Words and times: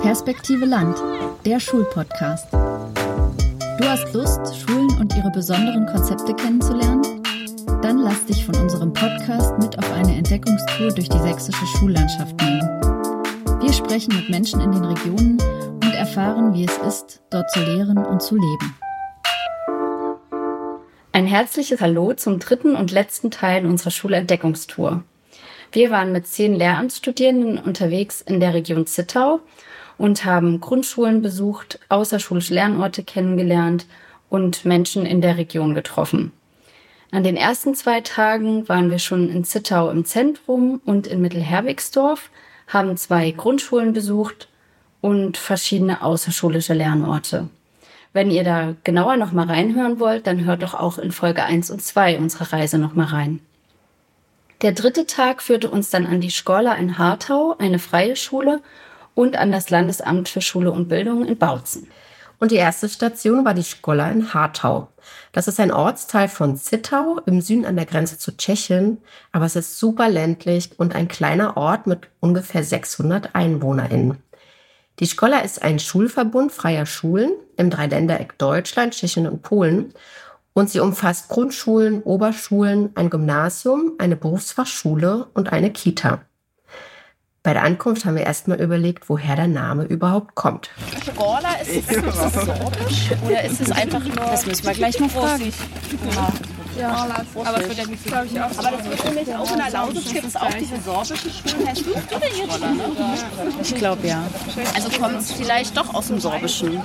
Perspektive 0.00 0.64
Land, 0.64 0.96
der 1.44 1.60
Schulpodcast. 1.60 2.52
Du 2.52 3.84
hast 3.84 4.12
Lust, 4.12 4.40
Schulen 4.56 4.90
und 4.98 5.16
ihre 5.16 5.30
besonderen 5.30 5.86
Konzepte 5.86 6.34
kennenzulernen? 6.34 7.22
Dann 7.80 7.98
lass 7.98 8.24
dich 8.26 8.44
von 8.44 8.54
unserem 8.56 8.92
Podcast 8.92 9.56
mit 9.58 9.78
auf 9.78 9.92
eine 9.92 10.16
Entdeckungstour 10.16 10.92
durch 10.92 11.08
die 11.08 11.18
sächsische 11.18 11.66
Schullandschaft 11.78 12.40
nehmen. 12.40 12.68
Wir 13.60 13.72
sprechen 13.72 14.14
mit 14.16 14.30
Menschen 14.30 14.60
in 14.60 14.72
den 14.72 14.84
Regionen 14.84 15.38
und 15.82 15.94
erfahren, 15.94 16.54
wie 16.54 16.64
es 16.64 16.76
ist, 16.78 17.22
dort 17.30 17.50
zu 17.50 17.60
lehren 17.60 17.98
und 17.98 18.20
zu 18.20 18.34
leben. 18.34 18.76
Ein 21.12 21.26
herzliches 21.26 21.80
Hallo 21.80 22.14
zum 22.14 22.38
dritten 22.38 22.74
und 22.74 22.90
letzten 22.90 23.30
Teil 23.30 23.66
unserer 23.66 23.90
Schulentdeckungstour. 23.90 25.04
Wir 25.72 25.90
waren 25.90 26.12
mit 26.12 26.26
zehn 26.26 26.54
Lehramtsstudierenden 26.54 27.58
unterwegs 27.58 28.20
in 28.20 28.40
der 28.40 28.52
Region 28.52 28.86
Zittau 28.86 29.40
und 29.96 30.26
haben 30.26 30.60
Grundschulen 30.60 31.22
besucht, 31.22 31.80
außerschulische 31.88 32.52
Lernorte 32.52 33.02
kennengelernt 33.02 33.86
und 34.28 34.66
Menschen 34.66 35.06
in 35.06 35.22
der 35.22 35.38
Region 35.38 35.74
getroffen. 35.74 36.32
An 37.10 37.24
den 37.24 37.36
ersten 37.36 37.74
zwei 37.74 38.02
Tagen 38.02 38.68
waren 38.68 38.90
wir 38.90 38.98
schon 38.98 39.30
in 39.30 39.44
Zittau 39.44 39.90
im 39.90 40.04
Zentrum 40.04 40.80
und 40.84 41.06
in 41.06 41.22
Mittelherwigsdorf, 41.22 42.30
haben 42.68 42.96
zwei 42.98 43.30
Grundschulen 43.30 43.94
besucht 43.94 44.48
und 45.00 45.38
verschiedene 45.38 46.02
außerschulische 46.02 46.74
Lernorte. 46.74 47.48
Wenn 48.12 48.30
ihr 48.30 48.44
da 48.44 48.74
genauer 48.84 49.16
noch 49.16 49.32
mal 49.32 49.46
reinhören 49.46 50.00
wollt, 50.00 50.26
dann 50.26 50.44
hört 50.44 50.62
doch 50.62 50.74
auch 50.74 50.98
in 50.98 51.12
Folge 51.12 51.44
1 51.44 51.70
und 51.70 51.82
2 51.82 52.18
unserer 52.18 52.52
Reise 52.52 52.78
noch 52.78 52.94
mal 52.94 53.06
rein. 53.06 53.40
Der 54.62 54.70
dritte 54.70 55.06
Tag 55.06 55.42
führte 55.42 55.68
uns 55.68 55.90
dann 55.90 56.06
an 56.06 56.20
die 56.20 56.30
Schola 56.30 56.74
in 56.74 56.96
Hartau, 56.96 57.56
eine 57.58 57.80
freie 57.80 58.14
Schule, 58.14 58.60
und 59.14 59.36
an 59.36 59.50
das 59.50 59.70
Landesamt 59.70 60.28
für 60.28 60.40
Schule 60.40 60.70
und 60.70 60.88
Bildung 60.88 61.26
in 61.26 61.36
Bautzen. 61.36 61.88
Und 62.38 62.52
die 62.52 62.56
erste 62.56 62.88
Station 62.88 63.44
war 63.44 63.54
die 63.54 63.64
Schola 63.64 64.08
in 64.10 64.32
Hartau. 64.32 64.86
Das 65.32 65.48
ist 65.48 65.58
ein 65.58 65.72
Ortsteil 65.72 66.28
von 66.28 66.56
Zittau 66.56 67.20
im 67.26 67.40
Süden 67.40 67.66
an 67.66 67.74
der 67.74 67.86
Grenze 67.86 68.18
zu 68.18 68.36
Tschechien, 68.36 68.98
aber 69.32 69.46
es 69.46 69.56
ist 69.56 69.80
super 69.80 70.08
ländlich 70.08 70.70
und 70.78 70.94
ein 70.94 71.08
kleiner 71.08 71.56
Ort 71.56 71.88
mit 71.88 72.08
ungefähr 72.20 72.62
600 72.62 73.34
EinwohnerInnen. 73.34 74.22
Die 75.00 75.06
Schola 75.06 75.40
ist 75.40 75.62
ein 75.62 75.80
Schulverbund 75.80 76.52
freier 76.52 76.86
Schulen 76.86 77.32
im 77.56 77.68
Dreiländereck 77.68 78.38
Deutschland, 78.38 78.94
Tschechien 78.94 79.26
und 79.26 79.42
Polen 79.42 79.92
und 80.54 80.70
sie 80.70 80.80
umfasst 80.80 81.28
Grundschulen, 81.28 82.02
Oberschulen, 82.02 82.90
ein 82.94 83.10
Gymnasium, 83.10 83.92
eine 83.98 84.16
Berufsfachschule 84.16 85.26
und 85.34 85.52
eine 85.52 85.70
Kita. 85.70 86.20
Bei 87.42 87.52
der 87.52 87.64
Ankunft 87.64 88.04
haben 88.04 88.14
wir 88.14 88.22
erstmal 88.22 88.60
überlegt, 88.60 89.08
woher 89.08 89.34
der 89.34 89.48
Name 89.48 89.82
überhaupt 89.84 90.36
kommt. 90.36 90.70
Gorla, 91.16 91.54
ist, 91.60 91.70
ist, 91.70 91.90
ist 91.90 92.06
das 92.06 92.32
Sorbisch 92.34 93.10
oder 93.26 93.44
ist 93.44 93.60
es 93.60 93.72
einfach 93.72 94.04
nur. 94.04 94.14
Das 94.14 94.46
müssen 94.46 94.64
wir 94.64 94.74
gleich 94.74 95.00
mal 95.00 95.08
fragen. 95.08 95.52
Ja. 96.14 96.32
Ja, 96.78 97.06
aber 97.34 97.60
für 97.60 97.74
der 97.74 97.84
glaube 97.84 98.26
ich 98.26 98.40
auch. 98.40 98.58
Aber 98.58 98.76
das 98.76 98.84
wird 98.84 99.04
nämlich 99.04 99.34
auch 99.34 99.52
in 99.52 99.58
der 99.58 99.70
Lausitz 99.70 100.12
gibt 100.12 100.26
es 100.26 100.36
auch 100.36 100.54
diese 100.54 100.80
sorbische 100.80 101.30
Schulen. 101.30 101.68
Heißt 101.68 101.84
du 101.84 101.92
Schola, 101.92 102.70
ne? 102.70 102.84
Ich 103.60 103.74
glaube 103.74 104.06
ja. 104.06 104.22
Also 104.74 104.88
kommt 104.98 105.20
es 105.20 105.32
vielleicht 105.32 105.76
doch 105.76 105.92
aus 105.92 106.06
dem 106.06 106.18
Sorbischen. 106.18 106.80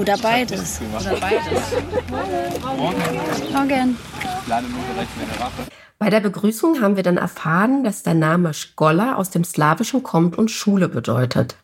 Oder 0.00 0.16
beides. 0.16 0.80
Oder 0.98 1.16
beides. 1.16 1.74
Morgen. 3.52 3.98
Bei 5.98 6.08
der 6.08 6.20
Begrüßung 6.20 6.80
haben 6.80 6.96
wir 6.96 7.02
dann 7.02 7.18
erfahren, 7.18 7.84
dass 7.84 8.02
der 8.02 8.14
Name 8.14 8.54
Schola 8.54 9.16
aus 9.16 9.28
dem 9.28 9.44
Slawischen 9.44 10.02
kommt 10.02 10.38
und 10.38 10.50
Schule 10.50 10.88
bedeutet. 10.88 11.56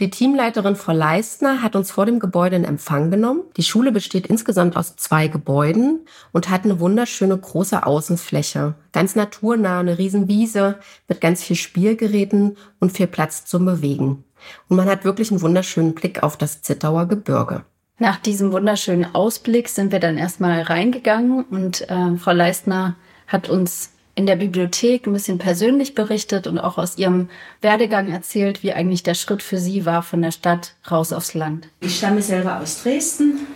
Die 0.00 0.10
Teamleiterin 0.10 0.74
Frau 0.74 0.92
Leistner 0.92 1.62
hat 1.62 1.76
uns 1.76 1.92
vor 1.92 2.04
dem 2.04 2.18
Gebäude 2.18 2.56
in 2.56 2.64
Empfang 2.64 3.12
genommen. 3.12 3.42
Die 3.56 3.62
Schule 3.62 3.92
besteht 3.92 4.26
insgesamt 4.26 4.76
aus 4.76 4.96
zwei 4.96 5.28
Gebäuden 5.28 6.00
und 6.32 6.50
hat 6.50 6.64
eine 6.64 6.80
wunderschöne 6.80 7.38
große 7.38 7.86
Außenfläche. 7.86 8.74
Ganz 8.90 9.14
naturnah, 9.14 9.78
eine 9.78 9.96
Riesenwiese 9.96 10.80
mit 11.06 11.20
ganz 11.20 11.44
viel 11.44 11.54
Spielgeräten 11.54 12.56
und 12.80 12.90
viel 12.90 13.06
Platz 13.06 13.44
zum 13.44 13.66
Bewegen. 13.66 14.24
Und 14.68 14.76
man 14.76 14.88
hat 14.88 15.04
wirklich 15.04 15.30
einen 15.30 15.42
wunderschönen 15.42 15.94
Blick 15.94 16.24
auf 16.24 16.36
das 16.36 16.62
Zittauer 16.62 17.06
Gebirge. 17.06 17.64
Nach 18.00 18.16
diesem 18.16 18.50
wunderschönen 18.50 19.14
Ausblick 19.14 19.68
sind 19.68 19.92
wir 19.92 20.00
dann 20.00 20.18
erstmal 20.18 20.62
reingegangen 20.62 21.44
und 21.44 21.88
äh, 21.88 22.16
Frau 22.16 22.32
Leistner 22.32 22.96
hat 23.28 23.48
uns 23.48 23.93
in 24.14 24.26
der 24.26 24.36
Bibliothek 24.36 25.06
ein 25.06 25.12
bisschen 25.12 25.38
persönlich 25.38 25.94
berichtet 25.94 26.46
und 26.46 26.58
auch 26.58 26.78
aus 26.78 26.98
ihrem 26.98 27.28
Werdegang 27.60 28.10
erzählt, 28.10 28.62
wie 28.62 28.72
eigentlich 28.72 29.02
der 29.02 29.14
Schritt 29.14 29.42
für 29.42 29.58
sie 29.58 29.84
war 29.86 30.02
von 30.02 30.22
der 30.22 30.30
Stadt 30.30 30.74
raus 30.90 31.12
aufs 31.12 31.34
Land. 31.34 31.68
Ich 31.80 31.96
stamme 31.96 32.22
selber 32.22 32.60
aus 32.60 32.82
Dresden, 32.82 33.46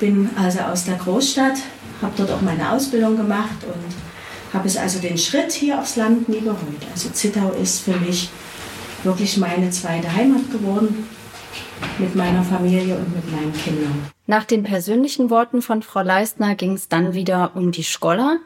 bin 0.00 0.30
also 0.36 0.60
aus 0.60 0.84
der 0.84 0.96
Großstadt, 0.96 1.58
habe 2.00 2.14
dort 2.16 2.30
auch 2.30 2.40
meine 2.40 2.72
Ausbildung 2.72 3.16
gemacht 3.16 3.64
und 3.64 4.54
habe 4.54 4.66
es 4.66 4.76
also 4.76 4.98
den 4.98 5.18
Schritt 5.18 5.52
hier 5.52 5.78
aufs 5.78 5.96
Land 5.96 6.28
nie 6.28 6.40
bereut. 6.40 6.58
Also 6.90 7.10
Zittau 7.10 7.52
ist 7.52 7.80
für 7.80 7.96
mich 7.96 8.30
wirklich 9.04 9.36
meine 9.36 9.70
zweite 9.70 10.14
Heimat 10.14 10.50
geworden 10.50 11.06
mit 11.98 12.14
meiner 12.14 12.42
Familie 12.42 12.96
und 12.96 13.14
mit 13.14 13.30
meinen 13.30 13.52
Kindern. 13.52 14.10
Nach 14.26 14.44
den 14.44 14.62
persönlichen 14.62 15.30
Worten 15.30 15.62
von 15.62 15.82
Frau 15.82 16.02
Leistner 16.02 16.54
ging 16.54 16.74
es 16.74 16.88
dann 16.88 17.12
wieder 17.12 17.52
um 17.54 17.72
die 17.72 17.84
Scholler, 17.84 18.38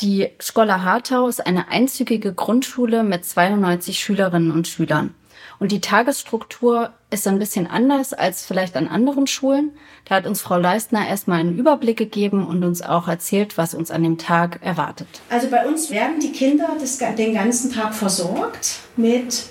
die 0.00 0.28
Schola 0.40 0.82
Hartau 0.82 1.28
ist 1.28 1.46
eine 1.46 1.68
einzügige 1.68 2.32
Grundschule 2.32 3.02
mit 3.02 3.24
92 3.24 3.98
Schülerinnen 3.98 4.50
und 4.50 4.66
Schülern. 4.66 5.14
Und 5.58 5.70
die 5.70 5.80
Tagesstruktur 5.80 6.90
ist 7.10 7.28
ein 7.28 7.38
bisschen 7.38 7.68
anders 7.68 8.12
als 8.12 8.44
vielleicht 8.44 8.76
an 8.76 8.88
anderen 8.88 9.28
Schulen. 9.28 9.70
Da 10.06 10.16
hat 10.16 10.26
uns 10.26 10.40
Frau 10.40 10.58
Leistner 10.58 11.06
erstmal 11.06 11.38
einen 11.38 11.56
Überblick 11.56 11.96
gegeben 11.96 12.46
und 12.46 12.64
uns 12.64 12.82
auch 12.82 13.06
erzählt, 13.06 13.58
was 13.58 13.74
uns 13.74 13.92
an 13.92 14.02
dem 14.02 14.18
Tag 14.18 14.58
erwartet. 14.62 15.06
Also 15.30 15.48
bei 15.48 15.66
uns 15.66 15.90
werden 15.90 16.18
die 16.20 16.32
Kinder 16.32 16.76
das, 16.80 16.98
den 16.98 17.34
ganzen 17.34 17.72
Tag 17.72 17.94
versorgt 17.94 18.80
mit 18.96 19.44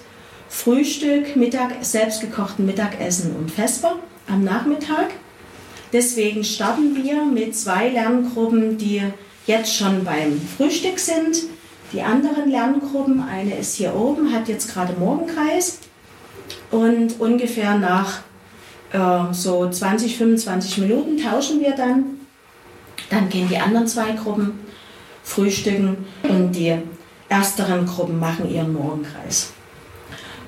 Frühstück, 0.50 1.38
Mittag, 1.38 1.75
selbstgekochten 1.79 2.66
Mittagessen 2.66 3.35
und 3.38 3.50
Vesper 3.50 3.96
am 4.28 4.44
Nachmittag. 4.44 5.12
Deswegen 5.94 6.44
starten 6.44 6.94
wir 7.02 7.23
mit 7.23 7.56
zwei 7.56 7.88
Lerngruppen, 7.88 8.78
die 8.78 9.02
jetzt 9.47 9.75
schon 9.75 10.03
beim 10.03 10.40
Frühstück 10.57 11.00
sind. 11.00 11.38
Die 11.94 12.02
anderen 12.02 12.50
Lerngruppen, 12.50 13.22
eine 13.22 13.57
ist 13.57 13.75
hier 13.75 13.96
oben, 13.96 14.34
hat 14.34 14.47
jetzt 14.47 14.74
gerade 14.74 14.94
Morgenkreis 14.94 15.79
und 16.72 17.19
ungefähr 17.19 17.78
nach 17.78 18.22
äh, 18.94 19.34
so 19.34 19.69
20, 19.69 20.18
25 20.18 20.78
Minuten 20.79 21.18
tauschen 21.18 21.59
wir 21.59 21.72
dann. 21.72 22.18
Dann 23.09 23.29
gehen 23.29 23.50
die 23.50 23.57
anderen 23.57 23.88
zwei 23.88 24.13
Gruppen 24.13 24.59
frühstücken 25.24 26.06
und 26.23 26.53
die 26.53 26.78
ersteren 27.28 27.85
Gruppen 27.85 28.19
machen 28.19 28.50
ihren 28.50 28.73
Morgenkreis. 28.73 29.52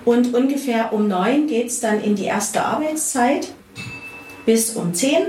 Und 0.05 0.33
ungefähr 0.33 0.91
um 0.93 1.07
neun 1.07 1.47
geht 1.47 1.67
es 1.67 1.79
dann 1.79 2.01
in 2.01 2.15
die 2.15 2.25
erste 2.25 2.65
Arbeitszeit 2.65 3.53
bis 4.45 4.75
um 4.75 4.93
zehn. 4.93 5.23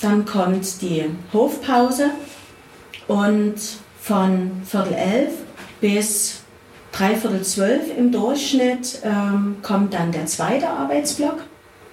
Dann 0.00 0.24
kommt 0.24 0.82
die 0.82 1.04
Hofpause 1.32 2.10
und 3.12 3.54
von 4.00 4.50
Viertel 4.64 4.94
elf 4.94 5.32
bis 5.80 6.40
dreiviertel 6.92 7.42
zwölf 7.42 7.82
im 7.96 8.10
Durchschnitt 8.10 9.00
ähm, 9.04 9.56
kommt 9.62 9.94
dann 9.94 10.12
der 10.12 10.26
zweite 10.26 10.68
Arbeitsblock. 10.68 11.44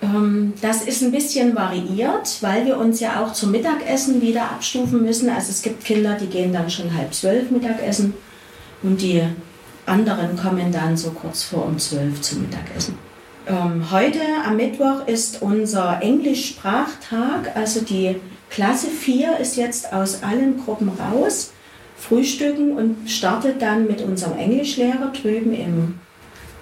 Ähm, 0.01 0.53
das 0.61 0.83
ist 0.83 1.01
ein 1.01 1.11
bisschen 1.11 1.55
variiert, 1.55 2.37
weil 2.41 2.65
wir 2.65 2.77
uns 2.77 2.99
ja 2.99 3.23
auch 3.23 3.33
zum 3.33 3.51
Mittagessen 3.51 4.21
wieder 4.21 4.43
abstufen 4.43 5.03
müssen. 5.03 5.29
Also 5.29 5.49
es 5.51 5.61
gibt 5.61 5.83
Kinder, 5.83 6.15
die 6.15 6.27
gehen 6.27 6.53
dann 6.53 6.69
schon 6.69 6.95
halb 6.95 7.13
zwölf 7.13 7.51
Mittagessen 7.51 8.13
und 8.81 9.01
die 9.01 9.21
anderen 9.85 10.37
kommen 10.37 10.71
dann 10.71 10.95
so 10.95 11.11
kurz 11.11 11.43
vor 11.43 11.65
um 11.65 11.77
zwölf 11.79 12.21
zum 12.21 12.43
Mittagessen. 12.43 12.97
Ähm, 13.47 13.91
heute 13.91 14.19
am 14.45 14.55
Mittwoch 14.55 15.05
ist 15.07 15.41
unser 15.41 16.01
Englischsprachtag, 16.01 17.55
also 17.55 17.81
die 17.81 18.15
Klasse 18.49 18.87
4 18.87 19.37
ist 19.37 19.55
jetzt 19.57 19.93
aus 19.93 20.23
allen 20.23 20.63
Gruppen 20.63 20.89
raus, 20.89 21.51
frühstücken 21.97 22.73
und 22.73 23.09
startet 23.09 23.61
dann 23.61 23.87
mit 23.87 24.01
unserem 24.01 24.37
Englischlehrer 24.37 25.11
drüben 25.11 25.53
im 25.53 25.99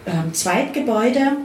äh, 0.06 0.32
Zweitgebäude 0.32 1.38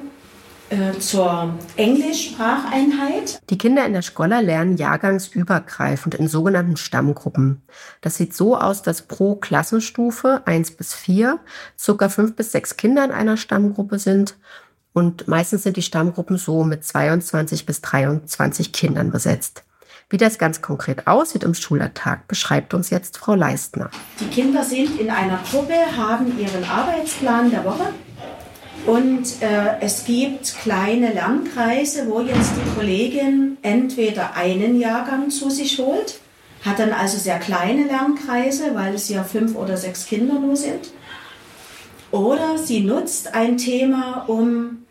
äh, 0.71 0.99
zur 0.99 1.55
Englischspracheinheit. 1.77 3.41
Die 3.51 3.59
Kinder 3.59 3.85
in 3.85 3.93
der 3.93 4.03
Schola 4.03 4.41
lernen 4.41 4.77
jahrgangsübergreifend 4.77 6.15
in 6.15 6.29
sogenannten 6.29 6.77
Stammgruppen. 6.77 7.63
Das 8.01 8.17
sieht 8.17 8.35
so 8.35 8.57
aus, 8.57 8.83
dass 8.83 9.03
pro 9.03 9.37
Klassenstufe 9.37 10.43
1 10.47 10.73
bis 10.73 10.95
4 10.95 11.39
circa 11.79 12.09
5 12.09 12.35
bis 12.35 12.53
6 12.53 12.77
Kinder 12.77 13.05
in 13.05 13.11
einer 13.11 13.37
Stammgruppe 13.37 13.99
sind. 13.99 14.39
Und 14.95 15.29
meistens 15.29 15.63
sind 15.63 15.77
die 15.77 15.83
Stammgruppen 15.83 16.37
so 16.37 16.65
mit 16.65 16.85
22 16.85 17.67
bis 17.67 17.81
23 17.83 18.73
Kindern 18.73 19.11
besetzt. 19.11 19.65
Wie 20.13 20.19
das 20.19 20.37
ganz 20.37 20.61
konkret 20.61 21.07
aussieht 21.07 21.43
im 21.43 21.55
Schulalltag, 21.55 22.29
beschreibt 22.29 22.75
uns 22.75 22.91
jetzt 22.91 23.17
Frau 23.17 23.35
Leistner. 23.35 23.91
Die 24.21 24.27
Kinder 24.27 24.63
sind 24.63 25.01
in 25.01 25.09
einer 25.09 25.39
Gruppe, 25.51 25.73
haben 25.97 26.39
ihren 26.39 26.65
Arbeitsplan 26.65 27.51
der 27.51 27.65
Woche 27.65 27.95
und 28.85 29.41
äh, 29.41 29.81
es 29.81 30.05
gibt 30.05 30.55
kleine 30.59 31.15
Lernkreise, 31.15 32.11
wo 32.11 32.21
jetzt 32.21 32.51
die 32.55 32.75
Kollegin 32.77 33.57
entweder 33.63 34.35
einen 34.35 34.79
Jahrgang 34.79 35.31
zu 35.31 35.49
sich 35.49 35.79
holt, 35.79 36.21
hat 36.63 36.79
dann 36.79 36.93
also 36.93 37.17
sehr 37.17 37.39
kleine 37.39 37.85
Lernkreise, 37.85 38.75
weil 38.75 38.95
es 38.95 39.09
ja 39.09 39.25
fünf 39.25 39.57
oder 39.57 39.79
sechs 39.79 40.05
Kinder 40.05 40.35
nur 40.35 40.57
sind. 40.57 40.91
Oder 42.11 42.59
sie 42.59 42.81
nutzt 42.81 43.35
ein 43.35 43.57
Thema, 43.57 44.25
um 44.27 44.85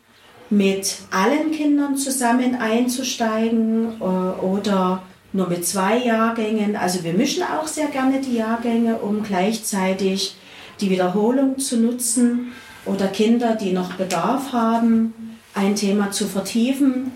mit 0.50 0.98
allen 1.12 1.52
Kindern 1.52 1.96
zusammen 1.96 2.56
einzusteigen 2.56 4.02
äh, 4.02 4.04
oder 4.04 5.04
nur 5.34 5.48
mit 5.48 5.66
zwei 5.66 5.98
Jahrgängen. 5.98 6.76
Also 6.76 7.04
wir 7.04 7.14
mischen 7.14 7.44
auch 7.44 7.68
sehr 7.68 7.88
gerne 7.88 8.22
die 8.22 8.36
Jahrgänge, 8.36 8.98
um 8.98 9.24
gleichzeitig 9.24 10.36
die 10.80 10.90
Wiederholung 10.90 11.60
zu 11.60 11.78
nutzen 11.78 12.52
oder 12.86 13.08
Kinder, 13.08 13.56
die 13.56 13.72
noch 13.72 13.94
Bedarf 13.94 14.52
haben, 14.52 15.38
ein 15.54 15.76
Thema 15.76 16.12
zu 16.12 16.28
vertiefen. 16.28 17.12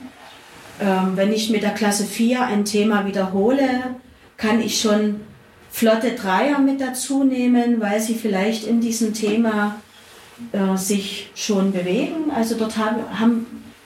Ähm, 0.80 1.14
wenn 1.16 1.32
ich 1.34 1.50
mit 1.50 1.64
der 1.64 1.74
Klasse 1.74 2.06
4 2.06 2.42
ein 2.42 2.66
Thema 2.66 3.06
wiederhole, 3.06 3.68
kann 4.38 4.62
ich 4.62 4.80
schon 4.80 5.22
flotte 5.72 6.12
Dreier 6.12 6.60
mit 6.60 6.82
dazu 6.82 7.24
nehmen, 7.24 7.82
weil 7.82 8.00
sie 8.00 8.16
vielleicht 8.16 8.66
in 8.66 8.82
diesem 8.82 9.14
Thema 9.14 9.78
äh, 10.52 10.78
sich 10.78 11.32
schon 11.36 11.72
bewegen. 11.72 12.32
Also 12.34 12.56
dort 12.56 12.78
habe 12.78 13.02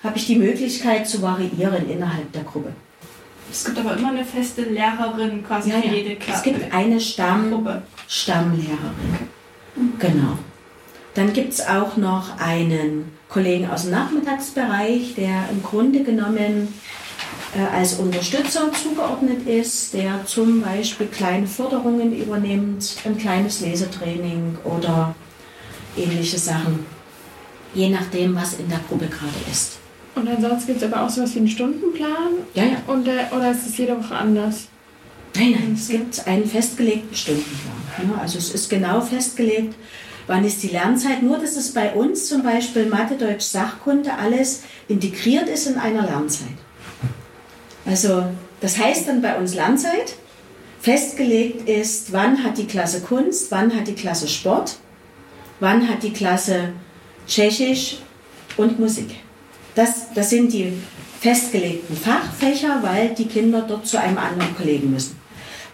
hab 0.03 0.15
ich 0.15 0.25
die 0.25 0.37
Möglichkeit 0.37 1.07
zu 1.07 1.21
variieren 1.21 1.89
innerhalb 1.89 2.31
der 2.33 2.43
Gruppe. 2.43 2.73
Es 3.51 3.65
gibt 3.65 3.79
aber 3.79 3.97
immer 3.97 4.09
eine 4.09 4.25
feste 4.25 4.61
Lehrerin 4.63 5.43
quasi 5.43 5.71
ja, 5.71 5.81
für 5.81 5.87
jede 5.87 6.15
Klasse. 6.15 6.37
Es 6.37 6.43
gibt 6.43 6.73
eine 6.73 6.99
Stamm, 6.99 7.81
Stammlehrerin. 8.07 9.29
Mhm. 9.75 9.93
Genau. 9.99 10.37
Dann 11.15 11.33
gibt 11.33 11.53
es 11.53 11.67
auch 11.67 11.97
noch 11.97 12.39
einen 12.39 13.11
Kollegen 13.27 13.69
aus 13.69 13.83
dem 13.83 13.91
Nachmittagsbereich, 13.91 15.15
der 15.15 15.49
im 15.51 15.63
Grunde 15.63 16.03
genommen 16.03 16.73
äh, 17.55 17.75
als 17.75 17.95
Unterstützer 17.95 18.71
zugeordnet 18.71 19.47
ist, 19.47 19.93
der 19.93 20.25
zum 20.25 20.61
Beispiel 20.61 21.07
kleine 21.07 21.47
Förderungen 21.47 22.15
übernimmt, 22.15 22.95
ein 23.05 23.17
kleines 23.17 23.61
Lesetraining 23.61 24.57
oder 24.63 25.15
ähnliche 25.97 26.37
Sachen, 26.37 26.85
je 27.73 27.89
nachdem, 27.89 28.35
was 28.35 28.53
in 28.53 28.69
der 28.69 28.79
Gruppe 28.87 29.07
gerade 29.07 29.51
ist. 29.51 29.78
Und 30.15 30.27
ansonsten 30.27 30.67
gibt 30.67 30.81
es 30.81 30.91
aber 30.91 31.03
auch 31.03 31.09
sowas 31.09 31.33
wie 31.35 31.39
einen 31.39 31.47
Stundenplan? 31.47 32.33
Ja, 32.53 32.63
ja. 32.63 32.77
Und, 32.87 33.07
äh, 33.07 33.25
oder 33.35 33.51
ist 33.51 33.67
es 33.67 33.77
jede 33.77 33.97
Woche 33.97 34.15
anders? 34.15 34.67
Nein, 35.35 35.51
nein, 35.51 35.75
es 35.75 35.87
gibt 35.87 36.27
einen 36.27 36.45
festgelegten 36.45 37.15
Stundenplan. 37.15 38.19
Also 38.19 38.37
es 38.37 38.53
ist 38.53 38.69
genau 38.69 39.01
festgelegt, 39.01 39.75
wann 40.27 40.43
ist 40.43 40.63
die 40.63 40.67
Lernzeit. 40.67 41.21
Nur, 41.21 41.37
dass 41.37 41.55
es 41.55 41.73
bei 41.73 41.93
uns 41.93 42.27
zum 42.27 42.43
Beispiel 42.43 42.85
Mathe, 42.85 43.15
Deutsch, 43.15 43.45
Sachkunde 43.45 44.13
alles 44.15 44.63
integriert 44.87 45.47
ist 45.47 45.67
in 45.67 45.77
einer 45.77 46.03
Lernzeit. 46.03 46.47
Also 47.85 48.25
das 48.61 48.77
heißt 48.77 49.07
dann 49.07 49.21
bei 49.21 49.37
uns 49.37 49.55
Lernzeit. 49.55 50.15
Festgelegt 50.81 51.67
ist, 51.67 52.13
wann 52.13 52.43
hat 52.43 52.57
die 52.57 52.65
Klasse 52.65 53.01
Kunst, 53.01 53.51
wann 53.51 53.75
hat 53.75 53.87
die 53.87 53.95
Klasse 53.95 54.27
Sport, 54.27 54.77
wann 55.59 55.89
hat 55.89 56.03
die 56.03 56.13
Klasse 56.13 56.73
Tschechisch 57.27 57.97
und 58.55 58.79
Musik. 58.79 59.15
Das, 59.75 60.13
das 60.13 60.29
sind 60.29 60.51
die 60.53 60.73
festgelegten 61.19 61.95
Fachfächer, 61.95 62.79
weil 62.81 63.09
die 63.09 63.27
Kinder 63.27 63.65
dort 63.67 63.87
zu 63.87 63.99
einem 63.99 64.17
anderen 64.17 64.55
Kollegen 64.55 64.91
müssen. 64.91 65.17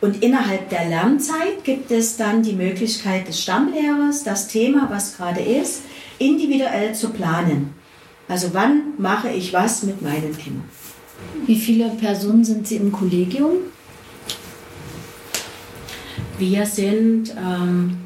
Und 0.01 0.21
innerhalb 0.21 0.69
der 0.69 0.89
Lernzeit 0.89 1.63
gibt 1.63 1.89
es 1.92 2.18
dann 2.18 2.44
die 2.44 2.53
Möglichkeit 2.53 3.27
des 3.27 3.42
Stammlehrers, 3.42 4.24
das 4.24 4.47
Thema, 4.47 4.88
was 4.92 5.18
gerade 5.18 5.42
ist, 5.42 5.83
individuell 6.19 6.94
zu 6.94 7.09
planen. 7.09 7.74
Also 8.27 8.50
wann 8.53 8.94
mache 8.97 9.30
ich 9.30 9.53
was 9.53 9.83
mit 9.83 10.01
meinen 10.01 10.36
Kindern. 10.38 10.69
Wie 11.45 11.56
viele 11.56 11.89
Personen 11.89 12.44
sind 12.44 12.68
Sie 12.68 12.75
im 12.75 12.91
Kollegium? 12.91 13.53
Wir 16.38 16.65
sind 16.65 17.33
ähm, 17.38 17.98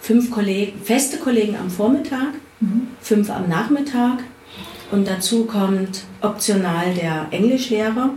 fünf 0.00 0.30
Kollegen, 0.30 0.80
feste 0.82 1.18
Kollegen 1.18 1.56
am 1.56 1.68
Vormittag, 1.68 2.34
mhm. 2.60 2.88
fünf 3.00 3.28
am 3.28 3.48
Nachmittag 3.48 4.20
und 4.90 5.08
dazu 5.08 5.44
kommt 5.44 6.04
optional 6.22 6.94
der 6.94 7.26
Englischlehrer. 7.30 8.10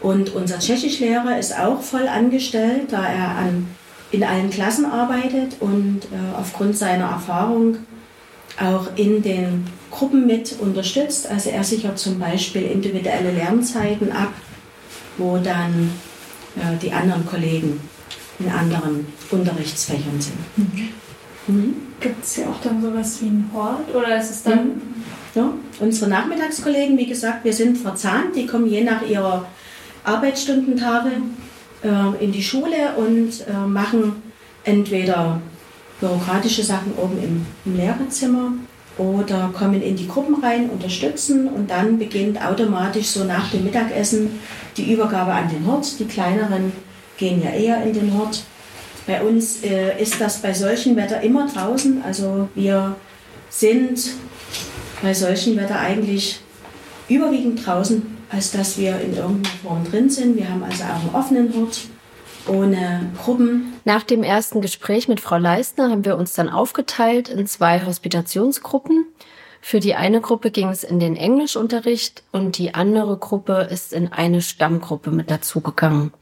Und 0.00 0.34
unser 0.34 0.60
Tschechischlehrer 0.60 1.38
ist 1.38 1.58
auch 1.58 1.82
voll 1.82 2.06
angestellt, 2.06 2.92
da 2.92 3.04
er 3.04 3.30
an, 3.30 3.66
in 4.12 4.22
allen 4.22 4.50
Klassen 4.50 4.84
arbeitet 4.84 5.56
und 5.60 6.04
äh, 6.04 6.38
aufgrund 6.38 6.76
seiner 6.78 7.06
Erfahrung 7.06 7.78
auch 8.60 8.88
in 8.96 9.22
den 9.22 9.66
Gruppen 9.90 10.26
mit 10.26 10.56
unterstützt. 10.60 11.28
Also 11.28 11.50
er 11.50 11.64
sichert 11.64 11.98
zum 11.98 12.18
Beispiel 12.18 12.62
individuelle 12.62 13.32
Lernzeiten 13.32 14.12
ab, 14.12 14.32
wo 15.16 15.38
dann 15.38 15.90
äh, 16.56 16.76
die 16.80 16.92
anderen 16.92 17.26
Kollegen 17.26 17.80
in 18.38 18.48
anderen 18.50 19.06
Unterrichtsfächern 19.30 20.20
sind. 20.20 20.38
Mhm. 20.56 20.88
Mhm. 21.48 21.74
Gibt 21.98 22.24
es 22.24 22.36
ja 22.36 22.48
auch 22.48 22.60
dann 22.62 22.80
sowas 22.80 23.18
wie 23.20 23.26
ein 23.26 23.50
Hort 23.52 23.92
oder 23.92 24.18
ist 24.20 24.30
es 24.30 24.42
dann. 24.44 24.66
Mhm. 24.66 24.82
Ja, 25.34 25.50
unsere 25.80 26.10
Nachmittagskollegen, 26.10 26.98
wie 26.98 27.06
gesagt, 27.06 27.44
wir 27.44 27.52
sind 27.52 27.78
verzahnt, 27.78 28.36
die 28.36 28.46
kommen 28.46 28.68
je 28.68 28.84
nach 28.84 29.02
ihrer 29.02 29.46
Arbeitsstundentafel 30.04 31.12
äh, 31.82 32.24
in 32.24 32.32
die 32.32 32.42
Schule 32.42 32.94
und 32.96 33.46
äh, 33.46 33.66
machen 33.66 34.22
entweder 34.64 35.40
bürokratische 36.00 36.62
Sachen 36.62 36.92
oben 36.96 37.22
im, 37.22 37.46
im 37.64 37.76
Lehrerzimmer 37.76 38.52
oder 38.96 39.50
kommen 39.56 39.82
in 39.82 39.96
die 39.96 40.08
Gruppen 40.08 40.42
rein, 40.42 40.70
unterstützen 40.70 41.48
und 41.48 41.70
dann 41.70 41.98
beginnt 41.98 42.44
automatisch 42.44 43.08
so 43.08 43.24
nach 43.24 43.50
dem 43.50 43.64
Mittagessen 43.64 44.40
die 44.76 44.92
Übergabe 44.92 45.32
an 45.32 45.48
den 45.48 45.66
Hort. 45.66 45.98
Die 45.98 46.06
kleineren 46.06 46.72
gehen 47.16 47.42
ja 47.42 47.50
eher 47.50 47.82
in 47.84 47.92
den 47.92 48.14
Hort 48.14 48.42
bei 49.08 49.22
uns 49.22 49.64
äh, 49.64 50.00
ist 50.00 50.20
das 50.20 50.42
bei 50.42 50.52
solchem 50.52 50.94
Wetter 50.94 51.22
immer 51.22 51.48
draußen. 51.48 52.02
Also 52.02 52.48
wir 52.54 52.94
sind 53.48 54.10
bei 55.02 55.14
solchem 55.14 55.56
Wetter 55.56 55.78
eigentlich 55.78 56.40
überwiegend 57.08 57.64
draußen, 57.64 58.02
als 58.30 58.50
dass 58.50 58.78
wir 58.78 59.00
in 59.00 59.14
irgendeiner 59.14 59.56
Form 59.62 59.84
drin 59.84 60.10
sind. 60.10 60.36
Wir 60.36 60.48
haben 60.48 60.62
also 60.62 60.84
auch 60.84 61.00
einen 61.00 61.14
offenen 61.14 61.54
Hort 61.54 61.80
ohne 62.46 63.10
Gruppen. 63.22 63.74
Nach 63.84 64.02
dem 64.02 64.22
ersten 64.22 64.60
Gespräch 64.60 65.08
mit 65.08 65.20
Frau 65.20 65.38
Leistner 65.38 65.90
haben 65.90 66.04
wir 66.04 66.16
uns 66.16 66.34
dann 66.34 66.48
aufgeteilt 66.48 67.28
in 67.28 67.46
zwei 67.46 67.84
Hospitationsgruppen. 67.84 69.06
Für 69.60 69.80
die 69.80 69.94
eine 69.94 70.20
Gruppe 70.20 70.50
ging 70.50 70.68
es 70.68 70.84
in 70.84 71.00
den 71.00 71.16
Englischunterricht 71.16 72.22
und 72.32 72.58
die 72.58 72.74
andere 72.74 73.16
Gruppe 73.16 73.68
ist 73.70 73.92
in 73.92 74.12
eine 74.12 74.40
Stammgruppe 74.40 75.10
mit 75.10 75.30
dazugegangen. 75.30 76.12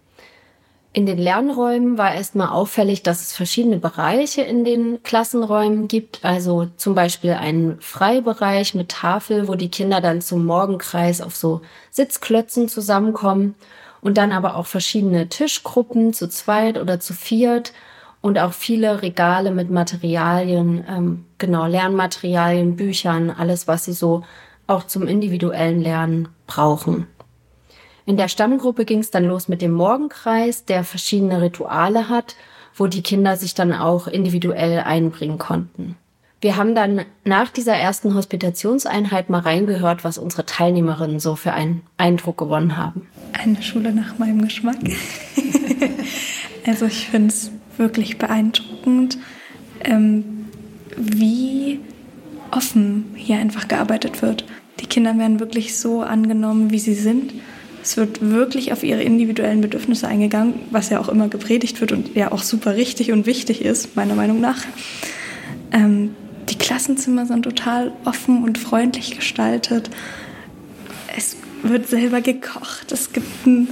In 0.96 1.04
den 1.04 1.18
Lernräumen 1.18 1.98
war 1.98 2.14
erstmal 2.14 2.48
auffällig, 2.48 3.02
dass 3.02 3.20
es 3.20 3.34
verschiedene 3.34 3.76
Bereiche 3.76 4.40
in 4.40 4.64
den 4.64 5.02
Klassenräumen 5.02 5.88
gibt. 5.88 6.24
Also 6.24 6.68
zum 6.78 6.94
Beispiel 6.94 7.32
einen 7.32 7.78
Freibereich 7.82 8.74
mit 8.74 8.88
Tafel, 8.88 9.46
wo 9.46 9.56
die 9.56 9.68
Kinder 9.68 10.00
dann 10.00 10.22
zum 10.22 10.46
Morgenkreis 10.46 11.20
auf 11.20 11.36
so 11.36 11.60
Sitzklötzen 11.90 12.70
zusammenkommen. 12.70 13.56
Und 14.00 14.16
dann 14.16 14.32
aber 14.32 14.56
auch 14.56 14.64
verschiedene 14.64 15.28
Tischgruppen 15.28 16.14
zu 16.14 16.30
zweit 16.30 16.78
oder 16.78 16.98
zu 16.98 17.12
viert 17.12 17.74
und 18.22 18.38
auch 18.38 18.54
viele 18.54 19.02
Regale 19.02 19.50
mit 19.50 19.70
Materialien, 19.70 20.82
ähm, 20.88 21.26
genau, 21.36 21.66
Lernmaterialien, 21.66 22.76
Büchern, 22.76 23.30
alles, 23.30 23.68
was 23.68 23.84
sie 23.84 23.92
so 23.92 24.22
auch 24.66 24.86
zum 24.86 25.06
individuellen 25.06 25.82
Lernen 25.82 26.28
brauchen. 26.46 27.06
In 28.06 28.16
der 28.16 28.28
Stammgruppe 28.28 28.84
ging 28.84 29.00
es 29.00 29.10
dann 29.10 29.24
los 29.24 29.48
mit 29.48 29.60
dem 29.60 29.72
Morgenkreis, 29.72 30.64
der 30.64 30.84
verschiedene 30.84 31.42
Rituale 31.42 32.08
hat, 32.08 32.36
wo 32.76 32.86
die 32.86 33.02
Kinder 33.02 33.36
sich 33.36 33.54
dann 33.54 33.72
auch 33.72 34.06
individuell 34.06 34.80
einbringen 34.80 35.38
konnten. 35.38 35.96
Wir 36.40 36.56
haben 36.56 36.76
dann 36.76 37.04
nach 37.24 37.50
dieser 37.50 37.74
ersten 37.74 38.14
Hospitationseinheit 38.14 39.28
mal 39.28 39.40
reingehört, 39.40 40.04
was 40.04 40.18
unsere 40.18 40.46
Teilnehmerinnen 40.46 41.18
so 41.18 41.34
für 41.34 41.52
einen 41.52 41.82
Eindruck 41.96 42.36
gewonnen 42.38 42.76
haben. 42.76 43.08
Eine 43.32 43.60
Schule 43.60 43.92
nach 43.92 44.18
meinem 44.18 44.42
Geschmack. 44.42 44.76
also 46.66 46.86
ich 46.86 47.08
finde 47.08 47.28
es 47.28 47.50
wirklich 47.76 48.18
beeindruckend, 48.18 49.18
ähm, 49.82 50.46
wie 50.96 51.80
offen 52.52 53.14
hier 53.16 53.38
einfach 53.38 53.66
gearbeitet 53.66 54.22
wird. 54.22 54.44
Die 54.78 54.86
Kinder 54.86 55.18
werden 55.18 55.40
wirklich 55.40 55.76
so 55.76 56.02
angenommen, 56.02 56.70
wie 56.70 56.78
sie 56.78 56.94
sind. 56.94 57.32
Es 57.86 57.96
wird 57.96 58.20
wirklich 58.20 58.72
auf 58.72 58.82
ihre 58.82 59.04
individuellen 59.04 59.60
Bedürfnisse 59.60 60.08
eingegangen, 60.08 60.54
was 60.72 60.90
ja 60.90 60.98
auch 60.98 61.08
immer 61.08 61.28
gepredigt 61.28 61.80
wird 61.80 61.92
und 61.92 62.16
ja 62.16 62.32
auch 62.32 62.42
super 62.42 62.74
richtig 62.74 63.12
und 63.12 63.26
wichtig 63.26 63.64
ist, 63.64 63.94
meiner 63.94 64.16
Meinung 64.16 64.40
nach. 64.40 64.58
Ähm, 65.70 66.16
die 66.48 66.56
Klassenzimmer 66.56 67.26
sind 67.26 67.44
total 67.44 67.92
offen 68.04 68.42
und 68.42 68.58
freundlich 68.58 69.14
gestaltet. 69.14 69.88
Es 71.16 71.36
wird 71.62 71.86
selber 71.86 72.22
gekocht. 72.22 72.90
Es 72.90 73.12
gibt 73.12 73.46
ein 73.46 73.68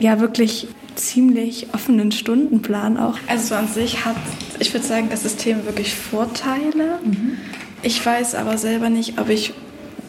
ja 0.00 0.18
wirklich 0.18 0.66
ziemlich 0.96 1.68
offenen 1.72 2.10
Stundenplan 2.10 2.96
auch. 2.96 3.16
Also 3.28 3.54
an 3.54 3.68
sich 3.68 4.04
hat, 4.04 4.16
ich 4.58 4.74
würde 4.74 4.84
sagen, 4.84 5.06
das 5.08 5.22
System 5.22 5.64
wirklich 5.66 5.94
Vorteile. 5.94 6.98
Mhm. 7.04 7.36
Ich 7.84 8.04
weiß 8.04 8.34
aber 8.34 8.58
selber 8.58 8.90
nicht, 8.90 9.20
ob 9.20 9.28
ich 9.28 9.54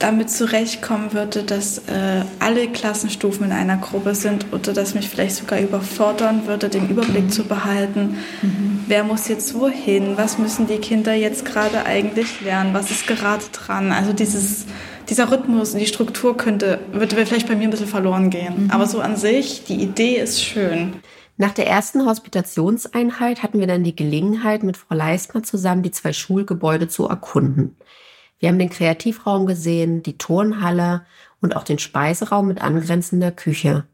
damit 0.03 0.29
zurechtkommen 0.29 1.13
würde, 1.13 1.43
dass 1.43 1.77
äh, 1.77 2.25
alle 2.39 2.67
Klassenstufen 2.67 3.45
in 3.45 3.51
einer 3.53 3.77
Gruppe 3.77 4.15
sind 4.15 4.48
oder 4.51 4.74
dass 4.74 4.95
mich 4.95 5.07
vielleicht 5.07 5.38
sogar 5.38 5.60
überfordern 5.60 6.45
würde, 6.45 6.67
den 6.67 6.89
Überblick 6.89 7.24
mhm. 7.24 7.29
zu 7.29 7.45
behalten. 7.45 8.17
Mhm. 8.41 8.83
Wer 8.88 9.05
muss 9.05 9.29
jetzt 9.29 9.55
wohin? 9.55 10.17
Was 10.17 10.38
müssen 10.38 10.67
die 10.67 10.77
Kinder 10.77 11.13
jetzt 11.13 11.45
gerade 11.45 11.86
eigentlich 11.86 12.41
lernen? 12.41 12.74
Was 12.74 12.91
ist 12.91 13.07
gerade 13.07 13.45
dran? 13.53 13.93
Also 13.93 14.12
dieses, 14.12 14.65
dieser 15.07 15.31
Rhythmus 15.31 15.74
und 15.74 15.79
die 15.79 15.86
Struktur 15.86 16.36
könnte, 16.36 16.79
würde 16.91 17.15
vielleicht 17.25 17.48
bei 17.48 17.55
mir 17.55 17.63
ein 17.63 17.72
bisschen 17.72 17.88
verloren 17.88 18.29
gehen. 18.29 18.65
Mhm. 18.65 18.72
Aber 18.72 18.88
so 18.88 19.00
an 19.00 19.15
sich, 19.15 19.63
die 19.63 19.81
Idee 19.81 20.17
ist 20.17 20.43
schön. 20.43 20.95
Nach 21.38 21.53
der 21.53 21.67
ersten 21.67 22.05
Hospitationseinheit 22.05 23.41
hatten 23.41 23.60
wir 23.62 23.67
dann 23.67 23.86
die 23.86 23.95
Gelegenheit, 23.95 24.63
mit 24.63 24.75
Frau 24.75 24.95
Leistner 24.95 25.43
zusammen 25.43 25.81
die 25.81 25.91
zwei 25.91 26.12
Schulgebäude 26.12 26.89
zu 26.89 27.07
erkunden. 27.07 27.77
Wir 28.44 28.50
haben 28.50 28.60
den 28.60 28.70
Kreativraum 28.70 29.46
gesehen, 29.46 30.04
die 30.04 30.18
Turnhalle 30.18 31.06
und 31.40 31.56
auch 31.56 31.64
den 31.64 31.80
Speiseraum 31.80 32.46
mit 32.46 32.62
angrenzender 32.62 33.32
Küche. 33.32 33.86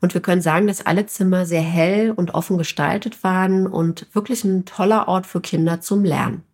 Und 0.00 0.14
wir 0.14 0.20
können 0.20 0.40
sagen, 0.40 0.68
dass 0.68 0.86
alle 0.86 1.06
Zimmer 1.06 1.46
sehr 1.46 1.62
hell 1.62 2.12
und 2.12 2.32
offen 2.32 2.58
gestaltet 2.58 3.24
waren 3.24 3.66
und 3.66 4.06
wirklich 4.12 4.44
ein 4.44 4.64
toller 4.64 5.08
Ort 5.08 5.26
für 5.26 5.40
Kinder 5.40 5.80
zum 5.80 6.04
Lernen. 6.04 6.44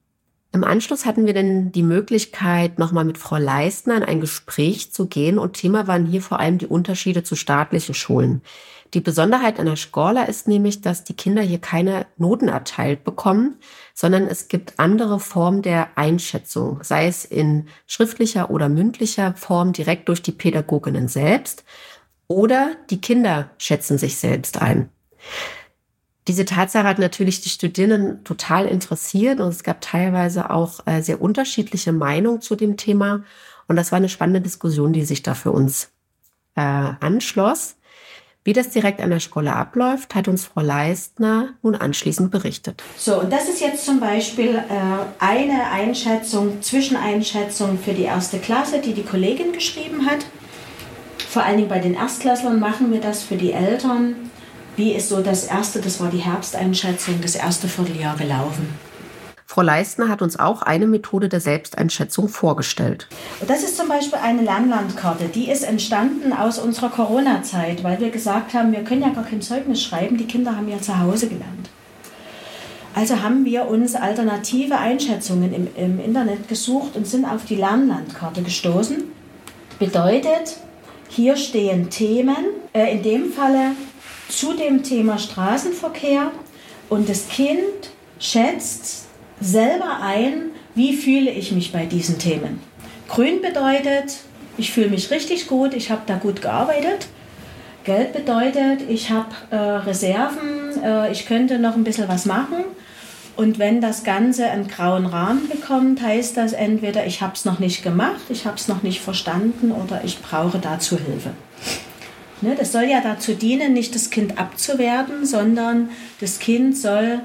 Im 0.53 0.65
Anschluss 0.65 1.05
hatten 1.05 1.27
wir 1.27 1.35
dann 1.35 1.71
die 1.71 1.83
Möglichkeit, 1.83 2.79
nochmal 2.79 3.05
mit 3.05 3.19
Frau 3.19 3.37
Leistner 3.37 3.99
in 3.99 4.05
ein 4.05 4.21
Gespräch 4.23 4.95
zu 4.95 5.07
gehen 5.07 5.39
und 5.39 5.53
Thema 5.53 5.87
waren 5.87 6.07
hier 6.07 6.23
vor 6.23 6.41
allem 6.41 6.57
die 6.57 6.67
Unterschiede 6.67 7.25
zu 7.25 7.37
staatlichen 7.37 7.95
Schulen. 7.95 8.41
Die 8.95 9.01
Besonderheit 9.01 9.59
an 9.59 9.67
der 9.67 9.75
Skorla 9.75 10.23
ist 10.23 10.47
nämlich, 10.47 10.81
dass 10.81 11.03
die 11.03 11.15
Kinder 11.15 11.43
hier 11.43 11.59
keine 11.59 12.07
Noten 12.17 12.47
erteilt 12.47 13.03
bekommen, 13.03 13.57
sondern 13.93 14.29
es 14.29 14.47
gibt 14.47 14.75
andere 14.79 15.19
Formen 15.19 15.63
der 15.63 15.99
Einschätzung, 15.99 16.79
sei 16.85 17.09
es 17.09 17.25
in 17.25 17.67
schriftlicher 17.89 18.51
oder 18.51 18.69
mündlicher 18.69 19.35
Form 19.35 19.73
direkt 19.73 20.09
durch 20.09 20.23
die 20.23 20.31
Pädagoginnen 20.31 21.09
selbst 21.09 21.65
oder 22.29 22.71
die 22.89 23.01
Kinder 23.01 23.51
schätzen 23.59 23.99
sich 23.99 24.17
selbst 24.17 24.63
ein. 24.63 24.91
Diese 26.29 26.45
Tatsache 26.45 26.87
hat 26.87 27.01
natürlich 27.01 27.41
die 27.41 27.51
Studierenden 27.51 28.23
total 28.23 28.67
interessiert 28.67 29.41
und 29.41 29.49
es 29.49 29.65
gab 29.65 29.81
teilweise 29.81 30.51
auch 30.51 30.87
äh, 30.87 31.03
sehr 31.03 31.21
unterschiedliche 31.21 31.93
Meinungen 31.93 32.41
zu 32.41 32.55
dem 32.55 32.77
Thema. 32.77 33.25
Und 33.67 33.77
das 33.77 33.91
war 33.91 33.97
eine 33.97 34.09
spannende 34.09 34.41
Diskussion, 34.41 34.93
die 34.93 35.05
sich 35.05 35.23
da 35.23 35.35
für 35.35 35.51
uns 35.51 35.91
äh, 36.55 36.61
anschloss. 36.61 37.77
Wie 38.47 38.53
das 38.53 38.69
direkt 38.69 39.01
an 39.01 39.09
der 39.09 39.21
Schule 39.21 39.57
abläuft, 39.57 40.15
hat 40.15 40.29
uns 40.29 40.45
Frau 40.45 40.61
Leistner 40.61 41.55
nun 41.63 41.75
anschließend 41.75 42.31
berichtet. 42.31 42.83
So, 42.99 43.21
und 43.21 43.33
das 43.33 43.49
ist 43.49 43.63
jetzt 43.63 43.87
zum 43.87 44.01
Beispiel 44.01 44.57
äh, 44.57 44.63
eine 45.19 45.71
Einschätzung, 45.71 46.61
Zwischeneinschätzung 46.61 47.79
für 47.79 47.95
die 47.95 48.03
erste 48.03 48.39
Klasse, 48.39 48.81
die 48.81 48.93
die 48.93 49.03
Kollegin 49.03 49.53
geschrieben 49.53 50.05
hat. 50.05 50.27
Vor 51.27 51.43
allen 51.43 51.57
Dingen 51.57 51.71
bei 51.71 51.79
den 51.79 51.95
Erstklässlern 51.95 52.61
machen 52.61 52.93
wir 52.93 53.01
das 53.01 53.23
für 53.23 53.37
die 53.37 53.53
Eltern. 53.53 54.15
Wie 54.77 54.93
ist 54.93 55.09
so 55.09 55.23
das 55.23 55.45
erste, 55.45 55.81
das 55.81 55.99
war 56.01 56.11
die 56.11 56.19
Herbsteinschätzung, 56.19 57.23
das 57.23 57.37
erste 57.37 57.67
Vierteljahr 57.67 58.17
gelaufen? 58.17 58.69
Frau 59.55 59.63
Leistner 59.63 60.09
hat 60.09 60.21
uns 60.21 60.37
auch 60.37 60.63
eine 60.63 60.89
Methode 60.89 61.29
der 61.29 61.39
Selbsteinschätzung 61.39 62.27
vorgestellt. 62.27 63.07
Das 63.47 63.63
ist 63.63 63.77
zum 63.77 63.87
Beispiel 63.87 64.19
eine 64.21 64.43
Lernlandkarte. 64.43 65.27
Die 65.27 65.49
ist 65.49 65.63
entstanden 65.63 66.33
aus 66.33 66.59
unserer 66.59 66.89
Corona-Zeit, 66.89 67.85
weil 67.85 68.01
wir 68.01 68.11
gesagt 68.11 68.53
haben, 68.53 68.73
wir 68.73 68.83
können 68.83 69.03
ja 69.03 69.11
gar 69.11 69.23
kein 69.23 69.41
Zeugnis 69.41 69.81
schreiben, 69.81 70.17
die 70.17 70.25
Kinder 70.25 70.57
haben 70.57 70.69
ja 70.69 70.81
zu 70.81 70.99
Hause 70.99 71.29
gelernt. 71.29 71.71
Also 72.97 73.23
haben 73.23 73.45
wir 73.45 73.69
uns 73.69 73.95
alternative 73.95 74.77
Einschätzungen 74.77 75.55
im, 75.55 75.69
im 75.77 76.01
Internet 76.05 76.49
gesucht 76.49 76.97
und 76.97 77.07
sind 77.07 77.25
auf 77.25 77.45
die 77.45 77.55
Lernlandkarte 77.55 78.43
gestoßen. 78.43 79.05
Bedeutet, 79.79 80.57
hier 81.09 81.37
stehen 81.37 81.91
Themen, 81.91 82.45
äh, 82.73 82.97
in 82.97 83.05
dem 83.05 83.33
Falle 83.33 83.71
zu 84.29 84.55
dem 84.55 84.83
Thema 84.83 85.17
Straßenverkehr 85.17 86.33
und 86.89 87.09
das 87.09 87.29
Kind 87.29 87.93
schätzt 88.19 89.05
selber 89.45 90.01
ein, 90.01 90.51
wie 90.75 90.97
fühle 90.97 91.31
ich 91.31 91.53
mich 91.53 91.73
bei 91.73 91.85
diesen 91.87 92.19
Themen. 92.19 92.61
Grün 93.09 93.43
bedeutet, 93.43 94.17
ich 94.57 94.73
fühle 94.73 94.89
mich 94.89 95.11
richtig 95.11 95.47
gut, 95.47 95.75
ich 95.75 95.91
habe 95.91 96.03
da 96.07 96.17
gut 96.17 96.41
gearbeitet. 96.43 97.07
Gelb 97.85 98.15
bedeutet, 98.15 98.89
ich 98.89 99.11
habe 99.11 99.29
äh, 99.51 99.57
Reserven, 99.57 100.83
äh, 100.83 101.13
ich 101.13 101.27
könnte 101.27 101.59
noch 101.59 101.75
ein 101.75 101.85
bisschen 101.85 102.09
was 102.09 102.25
machen. 102.25 102.65
Und 103.37 103.59
wenn 103.59 103.81
das 103.81 104.05
Ganze 104.05 104.47
einen 104.47 104.69
grauen 104.69 105.07
Rahmen 105.07 105.49
bekommt, 105.49 106.01
heißt 106.01 106.37
das 106.37 106.53
entweder, 106.53 107.05
ich 107.05 107.21
habe 107.21 107.35
es 107.35 107.45
noch 107.45 107.59
nicht 107.59 107.83
gemacht, 107.83 108.23
ich 108.31 108.47
habe 108.47 108.57
es 108.57 108.69
noch 108.69 108.83
nicht 108.83 109.01
verstanden 109.01 109.73
oder 109.73 110.03
ich 110.05 110.23
brauche 110.23 110.59
dazu 110.59 110.97
Hilfe. 110.97 111.31
Ne, 112.41 112.55
das 112.57 112.73
soll 112.73 112.85
ja 112.85 113.01
dazu 113.03 113.35
dienen, 113.35 113.73
nicht 113.73 113.95
das 113.95 114.11
Kind 114.11 114.39
abzuwerten, 114.39 115.27
sondern 115.27 115.91
das 116.21 116.39
Kind 116.39 116.77
soll 116.77 117.21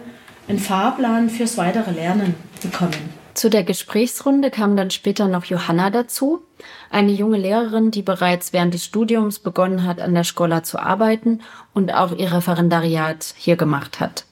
einen 0.50 0.60
Fahrplan 0.60 1.30
fürs 1.30 1.58
weitere 1.58 1.92
Lernen 1.92 2.36
bekommen. 2.62 3.14
Zu 3.36 3.50
der 3.50 3.64
Gesprächsrunde 3.64 4.50
kam 4.50 4.76
dann 4.76 4.90
später 4.90 5.28
noch 5.28 5.46
Johanna 5.46 5.92
dazu, 5.92 6.42
eine 6.90 7.12
junge 7.12 7.38
Lehrerin, 7.38 7.92
die 7.92 8.02
bereits 8.02 8.52
während 8.52 8.74
des 8.74 8.84
Studiums 8.84 9.40
begonnen 9.40 9.86
hat, 9.86 10.02
an 10.02 10.14
der 10.14 10.26
Schola 10.26 10.64
zu 10.64 10.80
arbeiten 10.80 11.42
und 11.74 11.94
auch 11.94 12.12
ihr 12.18 12.34
Referendariat 12.34 13.34
hier 13.38 13.56
gemacht 13.56 14.00
hat. 14.00 14.26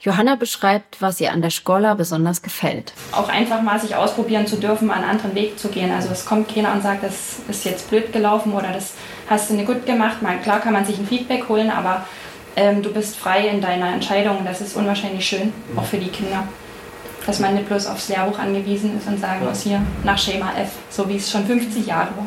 Johanna 0.00 0.34
beschreibt, 0.34 1.02
was 1.02 1.20
ihr 1.20 1.30
an 1.30 1.42
der 1.42 1.50
Schola 1.50 1.92
besonders 1.92 2.40
gefällt. 2.40 2.94
Auch 3.12 3.28
einfach 3.28 3.60
mal 3.60 3.78
sich 3.78 3.94
ausprobieren 3.94 4.46
zu 4.46 4.56
dürfen, 4.56 4.90
einen 4.90 5.04
anderen 5.04 5.34
Weg 5.34 5.58
zu 5.58 5.68
gehen. 5.68 5.92
Also 5.92 6.08
es 6.10 6.24
kommt 6.24 6.52
keiner 6.52 6.72
und 6.72 6.82
sagt, 6.82 7.04
das 7.04 7.40
ist 7.48 7.66
jetzt 7.66 7.90
blöd 7.90 8.10
gelaufen 8.10 8.54
oder 8.54 8.72
das 8.72 8.94
hast 9.28 9.50
du 9.50 9.54
nicht 9.54 9.66
gut 9.66 9.84
gemacht. 9.84 10.22
Mal, 10.22 10.38
klar 10.38 10.60
kann 10.60 10.72
man 10.72 10.86
sich 10.86 10.98
ein 10.98 11.06
Feedback 11.06 11.50
holen, 11.50 11.70
aber 11.70 12.06
ähm, 12.60 12.82
du 12.82 12.92
bist 12.92 13.16
frei 13.16 13.48
in 13.48 13.60
deiner 13.60 13.92
Entscheidung. 13.92 14.44
Das 14.44 14.60
ist 14.60 14.76
unwahrscheinlich 14.76 15.26
schön, 15.26 15.52
auch 15.76 15.84
für 15.84 15.96
die 15.96 16.08
Kinder. 16.08 16.46
Dass 17.26 17.38
man 17.38 17.54
nicht 17.54 17.68
bloß 17.68 17.86
aufs 17.86 18.08
Lehrbuch 18.08 18.38
angewiesen 18.38 18.98
ist 18.98 19.06
und 19.06 19.18
sagen 19.18 19.44
muss, 19.46 19.62
hier 19.62 19.80
nach 20.04 20.18
Schema 20.18 20.52
F, 20.58 20.72
so 20.90 21.08
wie 21.08 21.16
es 21.16 21.30
schon 21.30 21.46
50 21.46 21.86
Jahre 21.86 22.08
war. 22.16 22.26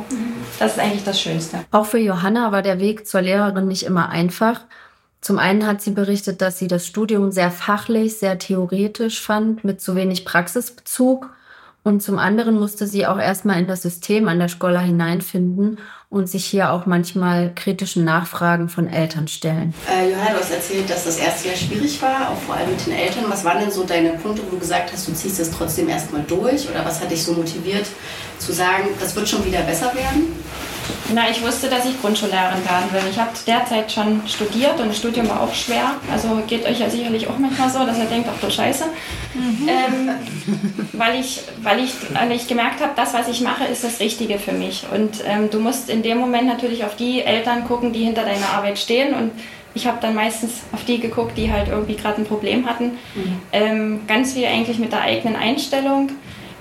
Das 0.59 0.73
ist 0.73 0.79
eigentlich 0.79 1.03
das 1.03 1.21
Schönste. 1.21 1.59
Auch 1.71 1.85
für 1.85 1.99
Johanna 1.99 2.51
war 2.51 2.61
der 2.61 2.79
Weg 2.79 3.07
zur 3.07 3.21
Lehrerin 3.21 3.67
nicht 3.67 3.83
immer 3.83 4.09
einfach. 4.09 4.61
Zum 5.21 5.39
einen 5.39 5.65
hat 5.65 5.81
sie 5.81 5.91
berichtet, 5.91 6.41
dass 6.41 6.59
sie 6.59 6.67
das 6.67 6.85
Studium 6.85 7.31
sehr 7.31 7.51
fachlich, 7.51 8.17
sehr 8.17 8.39
theoretisch 8.39 9.21
fand, 9.21 9.63
mit 9.63 9.81
zu 9.81 9.95
wenig 9.95 10.25
Praxisbezug. 10.25 11.29
Und 11.83 12.01
zum 12.01 12.17
anderen 12.17 12.57
musste 12.57 12.87
sie 12.87 13.05
auch 13.05 13.19
erstmal 13.19 13.59
in 13.59 13.67
das 13.67 13.81
System 13.81 14.29
an 14.29 14.39
der 14.39 14.47
Schola 14.47 14.79
hineinfinden 14.79 15.79
und 16.09 16.29
sich 16.29 16.45
hier 16.45 16.71
auch 16.71 16.85
manchmal 16.85 17.51
kritischen 17.53 18.05
Nachfragen 18.05 18.69
von 18.69 18.87
Eltern 18.87 19.27
stellen. 19.27 19.73
Äh, 19.91 20.11
Johanna, 20.11 20.33
du 20.33 20.39
hast 20.39 20.51
erzählt, 20.51 20.89
dass 20.89 21.03
das 21.03 21.17
erste 21.17 21.49
Jahr 21.49 21.57
schwierig 21.57 22.01
war, 22.01 22.29
auch 22.29 22.37
vor 22.37 22.55
allem 22.55 22.69
mit 22.69 22.85
den 22.85 22.93
Eltern. 22.93 23.25
Was 23.27 23.43
waren 23.43 23.59
denn 23.59 23.71
so 23.71 23.83
deine 23.83 24.11
Punkte, 24.11 24.43
wo 24.45 24.51
du 24.51 24.59
gesagt 24.59 24.93
hast, 24.93 25.07
du 25.07 25.13
ziehst 25.13 25.39
es 25.41 25.51
trotzdem 25.51 25.89
erstmal 25.89 26.23
durch? 26.23 26.69
Oder 26.69 26.85
was 26.85 27.01
hat 27.01 27.11
dich 27.11 27.23
so 27.23 27.33
motiviert 27.33 27.87
zu 28.39 28.53
sagen, 28.53 28.89
das 28.99 29.15
wird 29.15 29.27
schon 29.27 29.43
wieder 29.43 29.61
besser 29.61 29.93
werden? 29.93 30.42
Na, 31.13 31.29
ich 31.29 31.41
wusste, 31.43 31.69
dass 31.69 31.85
ich 31.85 31.99
Grundschullehrerin 31.99 32.63
werden 32.63 32.91
will. 32.91 33.01
Ich 33.09 33.19
habe 33.19 33.31
derzeit 33.45 33.91
schon 33.91 34.21
studiert 34.27 34.79
und 34.79 34.89
das 34.89 34.97
Studium 34.97 35.27
war 35.27 35.41
auch 35.41 35.53
schwer. 35.53 35.95
Also 36.11 36.41
geht 36.47 36.65
euch 36.65 36.79
ja 36.79 36.89
sicherlich 36.89 37.27
auch 37.27 37.37
manchmal 37.37 37.69
so, 37.69 37.85
dass 37.85 37.97
ihr 37.97 38.05
denkt, 38.05 38.29
ach 38.33 38.39
du 38.39 38.49
Scheiße. 38.49 38.85
Mhm. 39.33 39.67
Ähm, 39.67 40.09
weil, 40.93 41.19
ich, 41.19 41.41
weil, 41.61 41.83
ich, 41.83 41.93
weil 42.13 42.31
ich 42.31 42.47
gemerkt 42.47 42.81
habe, 42.81 42.93
das, 42.95 43.13
was 43.13 43.27
ich 43.27 43.41
mache, 43.41 43.65
ist 43.65 43.83
das 43.83 43.99
Richtige 43.99 44.39
für 44.39 44.53
mich. 44.53 44.85
Und 44.93 45.23
ähm, 45.25 45.49
du 45.49 45.59
musst 45.59 45.89
in 45.89 46.03
dem 46.03 46.19
Moment 46.19 46.47
natürlich 46.47 46.85
auf 46.85 46.95
die 46.95 47.21
Eltern 47.21 47.67
gucken, 47.67 47.91
die 47.91 48.03
hinter 48.03 48.23
deiner 48.23 48.49
Arbeit 48.49 48.79
stehen. 48.79 49.13
Und 49.13 49.31
ich 49.75 49.87
habe 49.87 49.97
dann 50.01 50.15
meistens 50.15 50.61
auf 50.71 50.85
die 50.85 50.99
geguckt, 50.99 51.37
die 51.37 51.51
halt 51.51 51.67
irgendwie 51.67 51.95
gerade 51.95 52.21
ein 52.21 52.25
Problem 52.25 52.67
hatten. 52.67 52.97
Mhm. 53.15 53.41
Ähm, 53.51 54.01
ganz 54.07 54.33
viel 54.33 54.45
eigentlich 54.45 54.79
mit 54.79 54.91
der 54.91 55.01
eigenen 55.01 55.35
Einstellung 55.35 56.11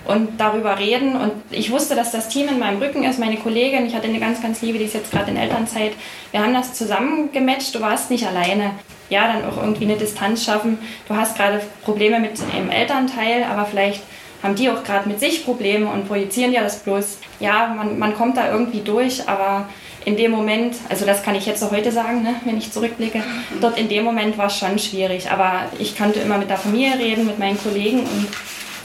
und 0.04 0.40
darüber 0.40 0.78
reden. 0.78 1.16
Und 1.16 1.32
ich 1.50 1.70
wusste, 1.70 1.94
dass 1.94 2.12
das 2.12 2.28
Team 2.28 2.48
in 2.48 2.58
meinem 2.58 2.80
Rücken 2.80 3.04
ist, 3.04 3.18
meine 3.18 3.36
Kollegin. 3.36 3.86
Ich 3.86 3.94
hatte 3.94 4.08
eine 4.08 4.20
ganz, 4.20 4.42
ganz 4.42 4.62
liebe, 4.62 4.78
die 4.78 4.84
ist 4.84 4.94
jetzt 4.94 5.10
gerade 5.10 5.30
in 5.30 5.36
Elternzeit. 5.36 5.92
Wir 6.30 6.42
haben 6.42 6.54
das 6.54 6.74
zusammen 6.74 7.30
gematcht. 7.32 7.74
Du 7.74 7.80
warst 7.80 8.10
nicht 8.10 8.26
alleine. 8.26 8.72
Ja, 9.10 9.32
dann 9.32 9.44
auch 9.44 9.58
irgendwie 9.58 9.84
eine 9.84 9.96
Distanz 9.96 10.44
schaffen. 10.44 10.78
Du 11.06 11.14
hast 11.14 11.36
gerade 11.36 11.60
Probleme 11.84 12.18
mit 12.18 12.38
dem 12.38 12.70
Elternteil, 12.70 13.44
aber 13.44 13.66
vielleicht 13.66 14.02
haben 14.42 14.54
die 14.56 14.70
auch 14.70 14.82
gerade 14.82 15.08
mit 15.08 15.20
sich 15.20 15.44
Probleme 15.44 15.88
und 15.88 16.08
projizieren 16.08 16.52
ja 16.52 16.62
das 16.62 16.80
bloß. 16.80 17.18
Ja, 17.38 17.74
man, 17.76 17.98
man 17.98 18.14
kommt 18.14 18.36
da 18.36 18.50
irgendwie 18.50 18.80
durch, 18.80 19.28
aber 19.28 19.68
in 20.04 20.16
dem 20.16 20.32
Moment, 20.32 20.74
also 20.88 21.04
das 21.04 21.22
kann 21.22 21.36
ich 21.36 21.46
jetzt 21.46 21.62
auch 21.62 21.70
heute 21.70 21.92
sagen, 21.92 22.22
ne, 22.22 22.34
wenn 22.44 22.58
ich 22.58 22.72
zurückblicke, 22.72 23.22
dort 23.60 23.78
in 23.78 23.88
dem 23.88 24.04
Moment 24.04 24.36
war 24.38 24.46
es 24.46 24.58
schon 24.58 24.78
schwierig. 24.78 25.30
Aber 25.30 25.66
ich 25.78 25.96
konnte 25.96 26.20
immer 26.20 26.38
mit 26.38 26.50
der 26.50 26.56
Familie 26.56 26.98
reden, 26.98 27.26
mit 27.26 27.38
meinen 27.38 27.62
Kollegen 27.62 28.00
und 28.00 28.28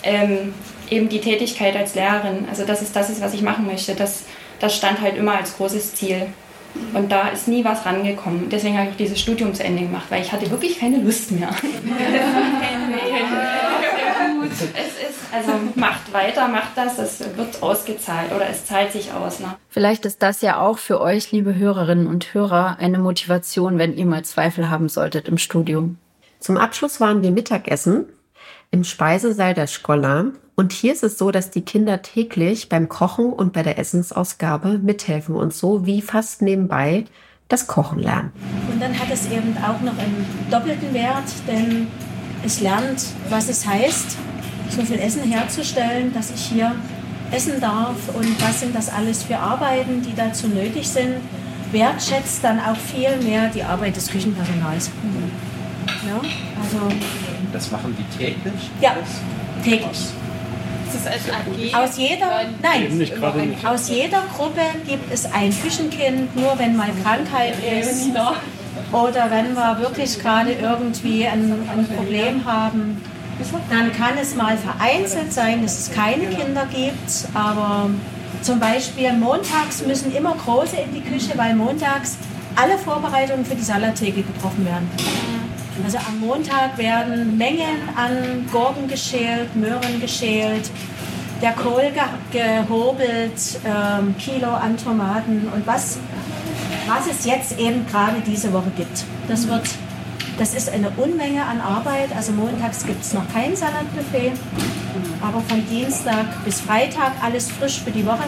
ähm, 0.04 0.54
eben 0.90 1.10
die 1.10 1.22
Tätigkeit 1.22 1.76
als 1.76 1.96
Lehrerin. 1.96 2.46
Also 2.50 2.66
das 2.66 2.82
ist 2.82 2.96
das, 2.96 3.10
ist, 3.10 3.22
was 3.22 3.34
ich 3.34 3.42
machen 3.42 3.66
möchte. 3.66 3.96
Das, 3.96 4.24
das 4.60 4.76
stand 4.76 5.02
halt 5.02 5.18
immer 5.18 5.36
als 5.36 5.56
großes 5.58 5.96
Ziel. 5.96 6.28
Und 6.94 7.12
da 7.12 7.30
ist 7.30 7.48
nie 7.48 7.64
was 7.66 7.86
rangekommen. 7.86 8.50
Deswegen 8.50 8.78
habe 8.78 8.88
ich 8.88 8.94
auch 8.94 8.98
dieses 8.98 9.20
Studium 9.20 9.54
zu 9.54 9.64
Ende 9.64 9.84
gemacht, 9.84 10.06
weil 10.10 10.22
ich 10.22 10.32
hatte 10.32 10.50
wirklich 10.52 10.80
keine 10.80 10.98
Lust 10.98 11.32
mehr. 11.32 11.50
es 14.52 14.62
ist, 14.62 15.34
also 15.34 15.52
macht 15.76 16.14
weiter, 16.14 16.48
macht 16.48 16.72
das, 16.76 17.00
es 17.00 17.20
wird 17.36 17.62
ausgezahlt 17.62 18.32
oder 18.36 18.50
es 18.50 18.66
zahlt 18.66 18.92
sich 18.92 19.12
aus. 19.14 19.40
Ne? 19.40 19.56
Vielleicht 19.70 20.06
ist 20.06 20.22
das 20.22 20.42
ja 20.42 20.60
auch 20.60 20.78
für 20.78 21.02
euch, 21.02 21.32
liebe 21.32 21.56
Hörerinnen 21.56 22.08
und 22.08 22.34
Hörer, 22.34 22.78
eine 22.80 23.00
Motivation, 23.00 23.78
wenn 23.80 23.96
ihr 23.96 24.06
mal 24.06 24.24
Zweifel 24.24 24.70
haben 24.70 24.90
solltet 24.90 25.28
im 25.28 25.38
Studium. 25.38 25.98
Zum 26.40 26.58
Abschluss 26.58 27.00
waren 27.00 27.24
wir 27.24 27.32
Mittagessen 27.32 28.06
im 28.72 28.84
Speisesaal 28.84 29.54
der 29.54 29.68
Schola. 29.68 30.26
Und 30.56 30.74
hier 30.74 30.94
ist 30.94 31.04
es 31.04 31.18
so, 31.18 31.32
dass 31.32 31.52
die 31.52 31.62
Kinder 31.62 32.02
täglich 32.02 32.70
beim 32.70 32.90
Kochen 32.90 33.32
und 33.32 33.54
bei 33.54 33.64
der 33.64 33.78
Essensausgabe 33.78 34.80
mithelfen 34.80 35.36
und 35.36 35.54
so 35.54 35.86
wie 35.86 36.02
fast 36.02 36.42
nebenbei 36.42 37.06
das 37.48 37.68
Kochen 37.68 38.00
lernen. 38.00 38.32
Und 38.72 38.82
dann 38.82 38.98
hat 38.98 39.10
es 39.12 39.28
eben 39.28 39.56
auch 39.58 39.80
noch 39.82 39.98
einen 39.98 40.26
doppelten 40.52 40.94
Wert, 40.94 41.26
denn 41.48 41.88
es 42.44 42.60
lernt, 42.60 43.06
was 43.30 43.50
es 43.50 43.66
heißt, 43.66 44.18
so 44.70 44.82
viel 44.82 45.00
Essen 45.00 45.24
herzustellen, 45.24 46.14
dass 46.14 46.32
ich 46.32 46.42
hier 46.42 46.76
essen 47.32 47.60
darf 47.60 47.96
und 48.16 48.42
was 48.42 48.60
sind 48.60 48.76
das 48.76 48.90
alles 48.90 49.24
für 49.24 49.38
Arbeiten, 49.38 50.02
die 50.02 50.16
dazu 50.16 50.48
nötig 50.48 50.88
sind. 50.88 51.16
Wertschätzt 51.72 52.44
dann 52.44 52.60
auch 52.60 52.78
viel 52.78 53.18
mehr 53.24 53.50
die 53.50 53.64
Arbeit 53.64 53.96
des 53.96 54.08
Küchenpersonals. 54.08 54.90
Ja, 56.08 56.22
also 56.62 56.96
das 57.54 57.72
machen 57.72 57.96
die 57.98 58.18
täglich? 58.18 58.70
Ja, 58.82 58.96
täglich. 59.64 59.90
Ist 59.92 60.96
das 60.96 61.08
als 61.08 61.24
AG? 61.30 61.76
Aus 61.76 61.98
jeder, 61.98 62.42
nein, 62.62 63.10
aus 63.66 63.90
jeder 63.90 64.24
Gruppe 64.36 64.62
gibt 64.88 65.12
es 65.14 65.26
ein 65.26 65.54
Küchenkind, 65.62 66.36
nur 66.36 66.58
wenn 66.58 66.78
mal 66.78 66.90
Krankheit 67.04 67.56
ist 67.82 68.08
oder 68.92 69.30
wenn 69.30 69.54
wir 69.54 69.80
wirklich 69.80 70.18
gerade 70.20 70.54
irgendwie 70.54 71.28
ein, 71.28 71.52
ein 71.70 71.88
Problem 71.96 72.46
haben, 72.46 73.02
dann 73.70 73.92
kann 73.94 74.18
es 74.20 74.36
mal 74.36 74.58
vereinzelt 74.58 75.32
sein, 75.32 75.62
dass 75.62 75.80
es 75.80 75.92
keine 75.92 76.26
Kinder 76.28 76.66
gibt, 76.74 77.28
aber 77.34 77.90
zum 78.42 78.60
Beispiel 78.60 79.14
montags 79.14 79.86
müssen 79.86 80.16
immer 80.16 80.36
Große 80.36 80.78
in 80.78 80.94
die 80.94 81.02
Küche, 81.02 81.38
weil 81.38 81.56
montags 81.56 82.18
alle 82.56 82.78
Vorbereitungen 82.78 83.46
für 83.46 83.56
die 83.56 83.64
Salattheke 83.64 84.24
getroffen 84.24 84.66
werden. 84.66 84.90
Also 85.84 85.98
am 86.00 86.20
Montag 86.20 86.78
werden 86.78 87.38
Mengen 87.38 87.90
an 87.96 88.46
Gurken 88.52 88.88
geschält, 88.88 89.56
Möhren 89.56 90.02
geschält, 90.02 90.70
der 91.42 91.52
Kohl 91.54 91.92
ge 91.94 92.04
gehobelt, 92.32 93.60
ähm, 93.66 94.16
Kilo 94.18 94.50
an 94.50 94.76
Tomaten 94.78 95.50
und 95.54 95.66
was, 95.66 95.98
was 96.88 97.08
es 97.08 97.26
jetzt 97.26 97.60
eben 97.60 97.86
gerade 97.88 98.22
diese 98.26 98.52
Woche 98.54 98.72
gibt. 98.76 99.06
Das 99.28 99.48
wird 99.48 99.64
das 100.38 100.54
ist 100.54 100.70
eine 100.70 100.92
Unmenge 100.98 101.44
an 101.44 101.60
Arbeit. 101.60 102.16
Also 102.16 102.32
montags 102.32 102.86
gibt 102.86 103.04
es 103.04 103.14
noch 103.14 103.28
kein 103.34 103.56
Salatbuffet, 103.56 104.34
aber 105.20 105.42
von 105.42 105.68
Dienstag 105.68 106.44
bis 106.46 106.62
Freitag 106.62 107.14
alles 107.24 107.50
frisch 107.50 107.82
für 107.82 107.90
die 107.90 108.06
Woche. 108.06 108.26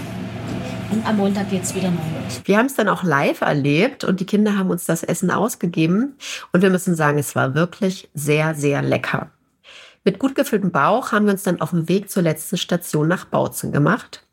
Und 0.91 1.05
am 1.05 1.17
Montag 1.17 1.49
geht 1.49 1.63
es 1.63 1.75
wieder 1.75 1.91
neu 1.91 2.01
los. 2.23 2.41
Wir 2.45 2.57
haben 2.57 2.65
es 2.65 2.75
dann 2.75 2.89
auch 2.89 3.03
live 3.03 3.41
erlebt 3.41 4.03
und 4.03 4.19
die 4.19 4.25
Kinder 4.25 4.57
haben 4.57 4.69
uns 4.69 4.85
das 4.85 5.03
Essen 5.03 5.29
ausgegeben. 5.29 6.15
Und 6.51 6.61
wir 6.61 6.69
müssen 6.69 6.95
sagen, 6.95 7.19
es 7.19 7.35
war 7.35 7.53
wirklich 7.53 8.09
sehr, 8.13 8.55
sehr 8.55 8.81
lecker. 8.81 9.29
Mit 10.03 10.17
gut 10.17 10.33
gefülltem 10.33 10.71
Bauch 10.71 11.11
haben 11.11 11.25
wir 11.25 11.33
uns 11.33 11.43
dann 11.43 11.61
auf 11.61 11.71
dem 11.71 11.87
Weg 11.89 12.09
zur 12.09 12.23
letzten 12.23 12.57
Station 12.57 13.07
nach 13.07 13.25
Bautzen 13.25 13.71
gemacht 13.71 14.23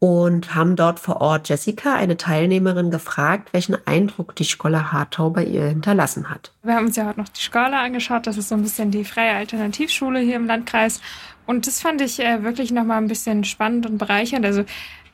und 0.00 0.54
haben 0.54 0.76
dort 0.76 1.00
vor 1.00 1.20
Ort 1.20 1.48
Jessica, 1.48 1.94
eine 1.94 2.16
Teilnehmerin, 2.16 2.90
gefragt, 2.90 3.52
welchen 3.52 3.76
Eindruck 3.86 4.36
die 4.36 4.44
Schola 4.44 4.92
Hartau 4.92 5.30
bei 5.30 5.44
ihr 5.44 5.66
hinterlassen 5.66 6.30
hat. 6.30 6.52
Wir 6.62 6.74
haben 6.74 6.86
uns 6.86 6.96
ja 6.96 7.06
heute 7.06 7.20
noch 7.20 7.28
die 7.28 7.40
Schola 7.40 7.82
angeschaut. 7.82 8.26
Das 8.26 8.36
ist 8.36 8.48
so 8.48 8.54
ein 8.54 8.62
bisschen 8.62 8.90
die 8.90 9.04
freie 9.04 9.34
Alternativschule 9.34 10.20
hier 10.20 10.36
im 10.36 10.46
Landkreis. 10.46 11.00
Und 11.46 11.66
das 11.66 11.80
fand 11.80 12.00
ich 12.00 12.20
äh, 12.20 12.44
wirklich 12.44 12.70
nochmal 12.70 12.98
ein 12.98 13.08
bisschen 13.08 13.42
spannend 13.42 13.86
und 13.86 13.98
bereichernd. 13.98 14.44
Also 14.44 14.64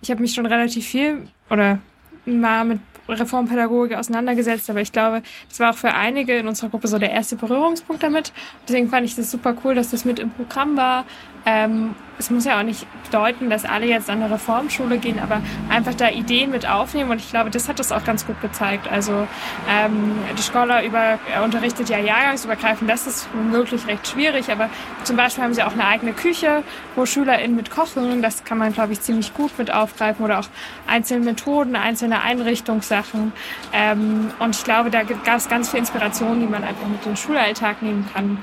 ich 0.05 0.11
habe 0.11 0.21
mich 0.21 0.35
schon 0.35 0.45
relativ 0.45 0.87
viel 0.87 1.27
oder 1.49 1.79
mal 2.27 2.65
mit 2.67 2.81
Reformpädagogik 3.09 3.97
auseinandergesetzt, 3.97 4.69
aber 4.69 4.83
ich 4.83 4.93
glaube, 4.93 5.23
das 5.49 5.61
war 5.61 5.71
auch 5.71 5.77
für 5.77 5.95
einige 5.95 6.37
in 6.37 6.47
unserer 6.47 6.69
Gruppe 6.69 6.89
so 6.89 6.99
der 6.99 7.11
erste 7.11 7.37
Berührungspunkt 7.37 8.03
damit. 8.03 8.33
Deswegen 8.69 8.91
fand 8.91 9.07
ich 9.07 9.17
das 9.17 9.31
super 9.31 9.57
cool, 9.65 9.75
dass 9.75 9.91
das 9.91 10.05
mit 10.05 10.19
im 10.19 10.31
Programm 10.31 10.77
war. 10.77 11.07
Ähm, 11.47 11.95
es 12.19 12.31
muss 12.31 12.45
ja 12.45 12.59
auch 12.59 12.63
nicht 12.63 12.87
bedeuten, 13.05 13.51
dass 13.51 13.65
alle 13.65 13.87
jetzt 13.87 14.09
an 14.09 14.23
eine 14.23 14.33
Reformschule 14.33 14.99
gehen, 14.99 15.19
aber 15.19 15.41
einfach 15.69 15.95
da 15.95 16.09
Ideen 16.11 16.51
mit 16.51 16.69
aufnehmen. 16.69 17.11
Und 17.11 17.19
ich 17.19 17.31
glaube, 17.31 17.51
das 17.51 17.69
hat 17.69 17.79
das 17.79 17.93
auch 17.93 18.05
ganz 18.05 18.27
gut 18.27 18.41
gezeigt. 18.41 18.91
Also 18.91 19.27
ähm, 19.69 20.13
die 20.39 20.43
Scholar 20.43 20.83
über, 20.85 21.19
unterrichtet 21.43 21.89
ja 21.89 21.99
jahrgangsübergreifend, 21.99 22.89
das 22.89 23.07
ist 23.07 23.29
womöglich 23.33 23.87
recht 23.87 24.07
schwierig, 24.07 24.51
aber 24.51 24.71
zum 25.03 25.17
Beispiel 25.17 25.45
haben 25.45 25.55
sie 25.55 25.63
auch 25.63 25.73
eine 25.73 25.87
eigene 25.87 26.13
Küche, 26.13 26.63
wo 26.95 27.05
SchülerInnen 27.05 27.57
mit 27.57 27.71
kochen, 27.71 28.23
das 28.23 28.45
kann 28.45 28.59
man, 28.59 28.73
glaube 28.73 28.93
ich, 28.93 29.01
ziemlich 29.01 29.35
gut 29.35 29.59
mit 29.59 29.73
aufgreifen. 29.73 30.25
Oder 30.25 30.41
auch 30.41 30.49
einzelne 30.87 31.25
Methoden, 31.25 31.77
einzelne 31.77 32.23
Einrichtungssachen. 32.23 33.33
Ähm, 33.73 34.31
und 34.39 34.57
ich 34.57 34.65
glaube, 34.65 34.91
da 34.91 35.03
gab 35.03 35.37
es 35.37 35.49
ganz 35.49 35.71
viel 35.71 35.81
Inspiration, 35.81 36.41
die 36.41 36.47
man 36.47 36.63
einfach 36.63 36.87
mit 36.87 37.05
den 37.05 37.17
Schulalltag 37.17 37.83
nehmen 37.83 38.09
kann. 38.15 38.39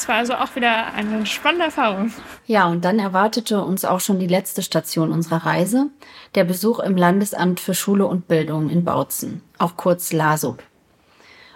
Es 0.00 0.08
war 0.08 0.14
also 0.14 0.32
auch 0.32 0.56
wieder 0.56 0.94
eine 0.94 1.26
spannende 1.26 1.66
Erfahrung. 1.66 2.10
Ja, 2.46 2.66
und 2.68 2.86
dann 2.86 2.98
erwartete 2.98 3.62
uns 3.62 3.84
auch 3.84 4.00
schon 4.00 4.18
die 4.18 4.26
letzte 4.26 4.62
Station 4.62 5.12
unserer 5.12 5.44
Reise, 5.44 5.88
der 6.34 6.44
Besuch 6.44 6.78
im 6.78 6.96
Landesamt 6.96 7.60
für 7.60 7.74
Schule 7.74 8.06
und 8.06 8.26
Bildung 8.26 8.70
in 8.70 8.82
Bautzen, 8.82 9.42
auch 9.58 9.76
kurz 9.76 10.14
LASUB. 10.14 10.62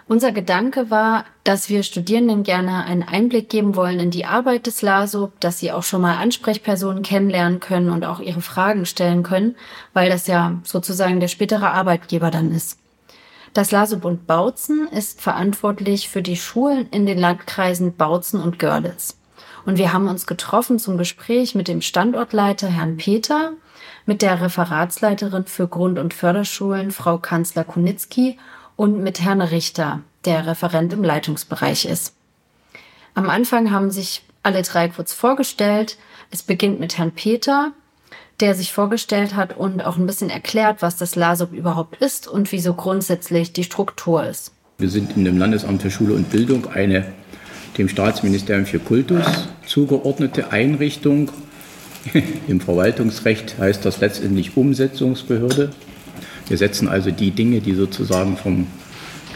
Unser 0.07 0.31
Gedanke 0.31 0.91
war, 0.91 1.25
dass 1.43 1.69
wir 1.69 1.81
Studierenden 1.81 2.43
gerne 2.43 2.85
einen 2.85 3.01
Einblick 3.01 3.49
geben 3.49 3.75
wollen 3.75 3.99
in 3.99 4.11
die 4.11 4.25
Arbeit 4.25 4.67
des 4.67 4.83
LASUB, 4.83 5.39
dass 5.39 5.57
sie 5.57 5.71
auch 5.71 5.81
schon 5.81 6.01
mal 6.01 6.17
Ansprechpersonen 6.17 7.01
kennenlernen 7.01 7.59
können 7.59 7.89
und 7.89 8.05
auch 8.05 8.19
ihre 8.19 8.41
Fragen 8.41 8.85
stellen 8.85 9.23
können, 9.23 9.55
weil 9.93 10.11
das 10.11 10.27
ja 10.27 10.59
sozusagen 10.63 11.19
der 11.19 11.29
spätere 11.29 11.71
Arbeitgeber 11.71 12.29
dann 12.29 12.51
ist. 12.51 12.77
Das 13.55 13.71
Lasebund 13.71 14.27
Bautzen 14.27 14.85
ist 14.89 15.21
verantwortlich 15.21 16.09
für 16.09 16.21
die 16.21 16.35
Schulen 16.35 16.89
in 16.89 17.05
den 17.05 17.17
Landkreisen 17.17 17.95
Bautzen 17.95 18.41
und 18.41 18.59
Görlitz. 18.59 19.17
Und 19.65 19.77
wir 19.77 19.93
haben 19.93 20.09
uns 20.09 20.27
getroffen 20.27 20.77
zum 20.77 20.97
Gespräch 20.97 21.55
mit 21.55 21.69
dem 21.69 21.79
Standortleiter 21.79 22.67
Herrn 22.67 22.97
Peter, 22.97 23.53
mit 24.05 24.21
der 24.21 24.41
Referatsleiterin 24.41 25.45
für 25.45 25.69
Grund- 25.69 25.99
und 25.99 26.13
Förderschulen 26.13 26.91
Frau 26.91 27.17
Kanzler 27.17 27.63
Kunitzki 27.63 28.37
und 28.75 29.01
mit 29.01 29.21
Herrn 29.21 29.39
Richter, 29.39 30.01
der 30.25 30.45
Referent 30.45 30.91
im 30.91 31.05
Leitungsbereich 31.05 31.85
ist. 31.85 32.13
Am 33.13 33.29
Anfang 33.29 33.71
haben 33.71 33.89
sich 33.89 34.25
alle 34.43 34.63
drei 34.63 34.89
kurz 34.89 35.13
vorgestellt. 35.13 35.97
Es 36.29 36.43
beginnt 36.43 36.81
mit 36.81 36.97
Herrn 36.97 37.13
Peter, 37.13 37.71
der 38.39 38.55
sich 38.55 38.73
vorgestellt 38.73 39.35
hat 39.35 39.57
und 39.57 39.83
auch 39.83 39.97
ein 39.97 40.05
bisschen 40.05 40.29
erklärt, 40.29 40.81
was 40.81 40.97
das 40.97 41.15
LASUB 41.15 41.53
überhaupt 41.53 42.01
ist 42.01 42.27
und 42.27 42.51
wie 42.51 42.59
so 42.59 42.73
grundsätzlich 42.73 43.53
die 43.53 43.63
Struktur 43.63 44.25
ist. 44.25 44.51
Wir 44.77 44.89
sind 44.89 45.15
in 45.15 45.23
dem 45.23 45.37
Landesamt 45.37 45.81
für 45.81 45.91
Schule 45.91 46.13
und 46.13 46.29
Bildung 46.29 46.67
eine 46.73 47.05
dem 47.77 47.89
Staatsministerium 47.89 48.65
für 48.65 48.79
Kultus 48.79 49.25
zugeordnete 49.65 50.51
Einrichtung. 50.51 51.31
Im 52.47 52.61
Verwaltungsrecht 52.61 53.55
heißt 53.57 53.85
das 53.85 53.99
letztendlich 53.99 54.55
Umsetzungsbehörde. 54.55 55.71
Wir 56.47 56.57
setzen 56.57 56.87
also 56.87 57.11
die 57.11 57.31
Dinge, 57.31 57.61
die 57.61 57.73
sozusagen 57.73 58.37
vom 58.37 58.67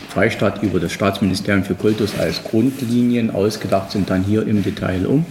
Freistaat 0.10 0.64
über 0.64 0.80
das 0.80 0.92
Staatsministerium 0.92 1.64
für 1.64 1.76
Kultus 1.76 2.18
als 2.18 2.44
Grundlinien 2.44 3.32
ausgedacht 3.32 3.92
sind, 3.92 4.10
dann 4.10 4.24
hier 4.24 4.46
im 4.46 4.64
Detail 4.64 5.06
um. 5.08 5.26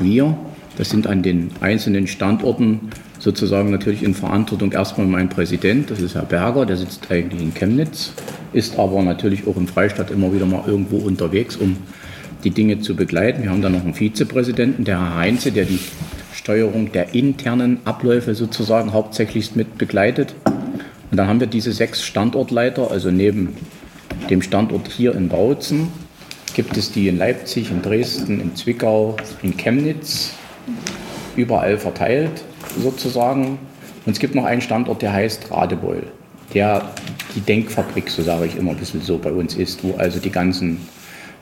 Wir 0.00 0.36
das 0.76 0.90
sind 0.90 1.06
an 1.06 1.22
den 1.22 1.50
einzelnen 1.60 2.06
Standorten 2.06 2.90
sozusagen 3.18 3.70
natürlich 3.70 4.02
in 4.02 4.14
Verantwortung 4.14 4.72
erstmal 4.72 5.06
mein 5.06 5.28
Präsident, 5.28 5.90
das 5.90 6.00
ist 6.00 6.14
Herr 6.14 6.24
Berger, 6.24 6.66
der 6.66 6.76
sitzt 6.76 7.10
eigentlich 7.10 7.42
in 7.42 7.54
Chemnitz, 7.54 8.12
ist 8.52 8.78
aber 8.78 9.02
natürlich 9.02 9.46
auch 9.46 9.56
im 9.56 9.68
Freistaat 9.68 10.10
immer 10.10 10.32
wieder 10.32 10.46
mal 10.46 10.64
irgendwo 10.66 10.96
unterwegs, 10.96 11.56
um 11.56 11.76
die 12.42 12.50
Dinge 12.50 12.80
zu 12.80 12.96
begleiten. 12.96 13.44
Wir 13.44 13.50
haben 13.50 13.62
dann 13.62 13.72
noch 13.72 13.84
einen 13.84 13.94
Vizepräsidenten, 13.94 14.84
der 14.84 14.98
Herr 14.98 15.16
Heinze, 15.16 15.52
der 15.52 15.64
die 15.64 15.78
Steuerung 16.34 16.90
der 16.90 17.14
internen 17.14 17.78
Abläufe 17.84 18.34
sozusagen 18.34 18.92
hauptsächlich 18.92 19.54
mit 19.54 19.78
begleitet. 19.78 20.34
Und 20.44 21.16
dann 21.16 21.28
haben 21.28 21.38
wir 21.38 21.46
diese 21.46 21.72
sechs 21.72 22.02
Standortleiter, 22.02 22.90
also 22.90 23.10
neben 23.10 23.54
dem 24.30 24.42
Standort 24.42 24.88
hier 24.88 25.14
in 25.14 25.28
Bautzen 25.28 25.88
gibt 26.54 26.76
es 26.76 26.92
die 26.92 27.08
in 27.08 27.18
Leipzig, 27.18 27.70
in 27.70 27.82
Dresden, 27.82 28.40
in 28.40 28.54
Zwickau, 28.54 29.16
in 29.42 29.56
Chemnitz, 29.56 30.34
überall 31.36 31.78
verteilt 31.78 32.44
sozusagen. 32.78 33.58
Und 34.04 34.12
es 34.12 34.18
gibt 34.18 34.34
noch 34.34 34.44
einen 34.44 34.60
Standort, 34.60 35.02
der 35.02 35.12
heißt 35.12 35.50
Radebeul, 35.50 36.04
der 36.54 36.90
die 37.34 37.40
Denkfabrik, 37.40 38.10
so 38.10 38.22
sage 38.22 38.46
ich 38.46 38.56
immer 38.56 38.72
ein 38.72 38.76
bisschen 38.76 39.00
so 39.00 39.18
bei 39.18 39.30
uns 39.30 39.54
ist, 39.54 39.84
wo 39.84 39.94
also 39.96 40.18
die 40.18 40.30
ganzen 40.30 40.78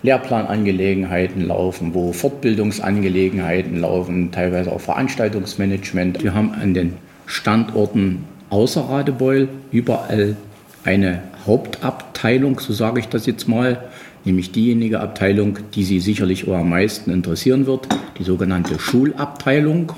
Lehrplanangelegenheiten 0.03 1.46
laufen, 1.46 1.94
wo 1.94 2.12
Fortbildungsangelegenheiten 2.12 3.81
laufen, 3.81 4.31
teilweise 4.33 4.72
auch 4.72 4.81
Veranstaltungsmanagement. 4.81 6.22
Wir 6.22 6.35
haben 6.35 6.53
an 6.55 6.74
den 6.74 6.94
Standorten 7.26 8.24
außer 8.48 8.83
Radebeul 8.83 9.48
überall 9.70 10.37
eine 10.85 11.22
Hauptabteilung, 11.46 12.59
so 12.59 12.72
sage 12.72 13.00
ich 13.00 13.09
das 13.09 13.26
jetzt 13.26 13.46
mal, 13.48 13.85
nämlich 14.24 14.52
diejenige 14.52 15.00
Abteilung, 15.00 15.59
die 15.74 15.85
Sie 15.85 16.00
sicherlich 16.00 16.48
auch 16.48 16.56
am 16.56 16.70
meisten 16.70 17.11
interessieren 17.11 17.66
wird, 17.66 17.88
die 18.18 18.24
sogenannte 18.24 18.78
Schulabteilung, 18.78 19.92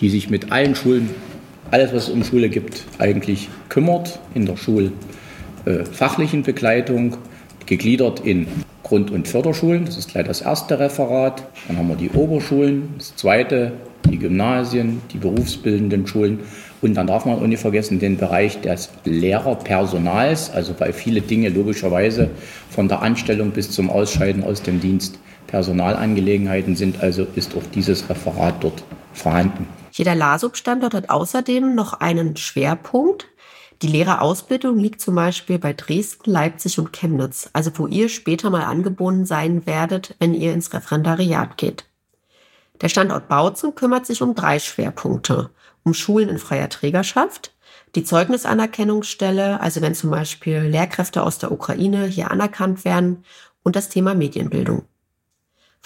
die 0.00 0.08
sich 0.08 0.30
mit 0.30 0.52
allen 0.52 0.74
Schulen, 0.74 1.10
alles 1.70 1.92
was 1.92 2.04
es 2.04 2.10
um 2.10 2.24
Schule 2.24 2.48
gibt, 2.48 2.84
eigentlich 2.98 3.48
kümmert, 3.68 4.20
in 4.34 4.46
der 4.46 4.56
schulfachlichen 4.56 6.42
Begleitung, 6.42 7.16
gegliedert 7.66 8.20
in 8.20 8.46
Grund- 8.88 9.10
und 9.10 9.28
Förderschulen, 9.28 9.84
das 9.84 9.96
ist 9.96 10.10
gleich 10.10 10.26
das 10.26 10.40
erste 10.40 10.78
Referat, 10.78 11.44
dann 11.66 11.76
haben 11.76 11.88
wir 11.88 11.96
die 11.96 12.10
Oberschulen, 12.10 12.94
das 12.96 13.14
zweite, 13.16 13.72
die 14.08 14.18
Gymnasien, 14.18 15.02
die 15.12 15.18
berufsbildenden 15.18 16.06
Schulen 16.06 16.40
und 16.80 16.94
dann 16.94 17.06
darf 17.06 17.26
man 17.26 17.36
auch 17.36 17.46
nicht 17.46 17.60
vergessen 17.60 17.98
den 17.98 18.16
Bereich 18.16 18.60
des 18.60 18.90
Lehrerpersonals, 19.04 20.50
also 20.50 20.72
bei 20.72 20.92
viele 20.92 21.20
Dinge 21.20 21.50
logischerweise 21.50 22.30
von 22.70 22.88
der 22.88 23.02
Anstellung 23.02 23.50
bis 23.50 23.70
zum 23.70 23.90
Ausscheiden 23.90 24.42
aus 24.42 24.62
dem 24.62 24.80
Dienst 24.80 25.18
Personalangelegenheiten 25.48 26.76
sind, 26.76 27.02
also 27.02 27.26
ist 27.34 27.56
auch 27.56 27.62
dieses 27.74 28.08
Referat 28.08 28.54
dort 28.60 28.84
vorhanden. 29.14 29.66
Jeder 29.92 30.14
LASUB-Standort 30.14 30.94
hat 30.94 31.10
außerdem 31.10 31.74
noch 31.74 31.94
einen 31.94 32.36
Schwerpunkt. 32.36 33.26
Die 33.82 33.86
Lehrerausbildung 33.86 34.78
liegt 34.78 35.00
zum 35.00 35.14
Beispiel 35.14 35.58
bei 35.58 35.72
Dresden, 35.72 36.30
Leipzig 36.30 36.78
und 36.78 36.92
Chemnitz, 36.92 37.48
also 37.52 37.70
wo 37.76 37.86
ihr 37.86 38.08
später 38.08 38.50
mal 38.50 38.64
angebunden 38.64 39.24
sein 39.24 39.66
werdet, 39.66 40.16
wenn 40.18 40.34
ihr 40.34 40.52
ins 40.52 40.72
Referendariat 40.72 41.56
geht. 41.56 41.84
Der 42.80 42.88
Standort 42.88 43.28
Bautzen 43.28 43.74
kümmert 43.74 44.06
sich 44.06 44.22
um 44.22 44.34
drei 44.34 44.58
Schwerpunkte 44.58 45.50
um 45.84 45.94
Schulen 45.94 46.28
in 46.28 46.38
freier 46.38 46.68
Trägerschaft, 46.68 47.54
die 47.94 48.04
Zeugnisanerkennungsstelle, 48.04 49.60
also 49.60 49.80
wenn 49.80 49.94
zum 49.94 50.10
Beispiel 50.10 50.58
Lehrkräfte 50.58 51.22
aus 51.22 51.38
der 51.38 51.50
Ukraine 51.50 52.04
hier 52.06 52.30
anerkannt 52.30 52.84
werden, 52.84 53.24
und 53.64 53.76
das 53.76 53.88
Thema 53.88 54.14
Medienbildung. 54.14 54.84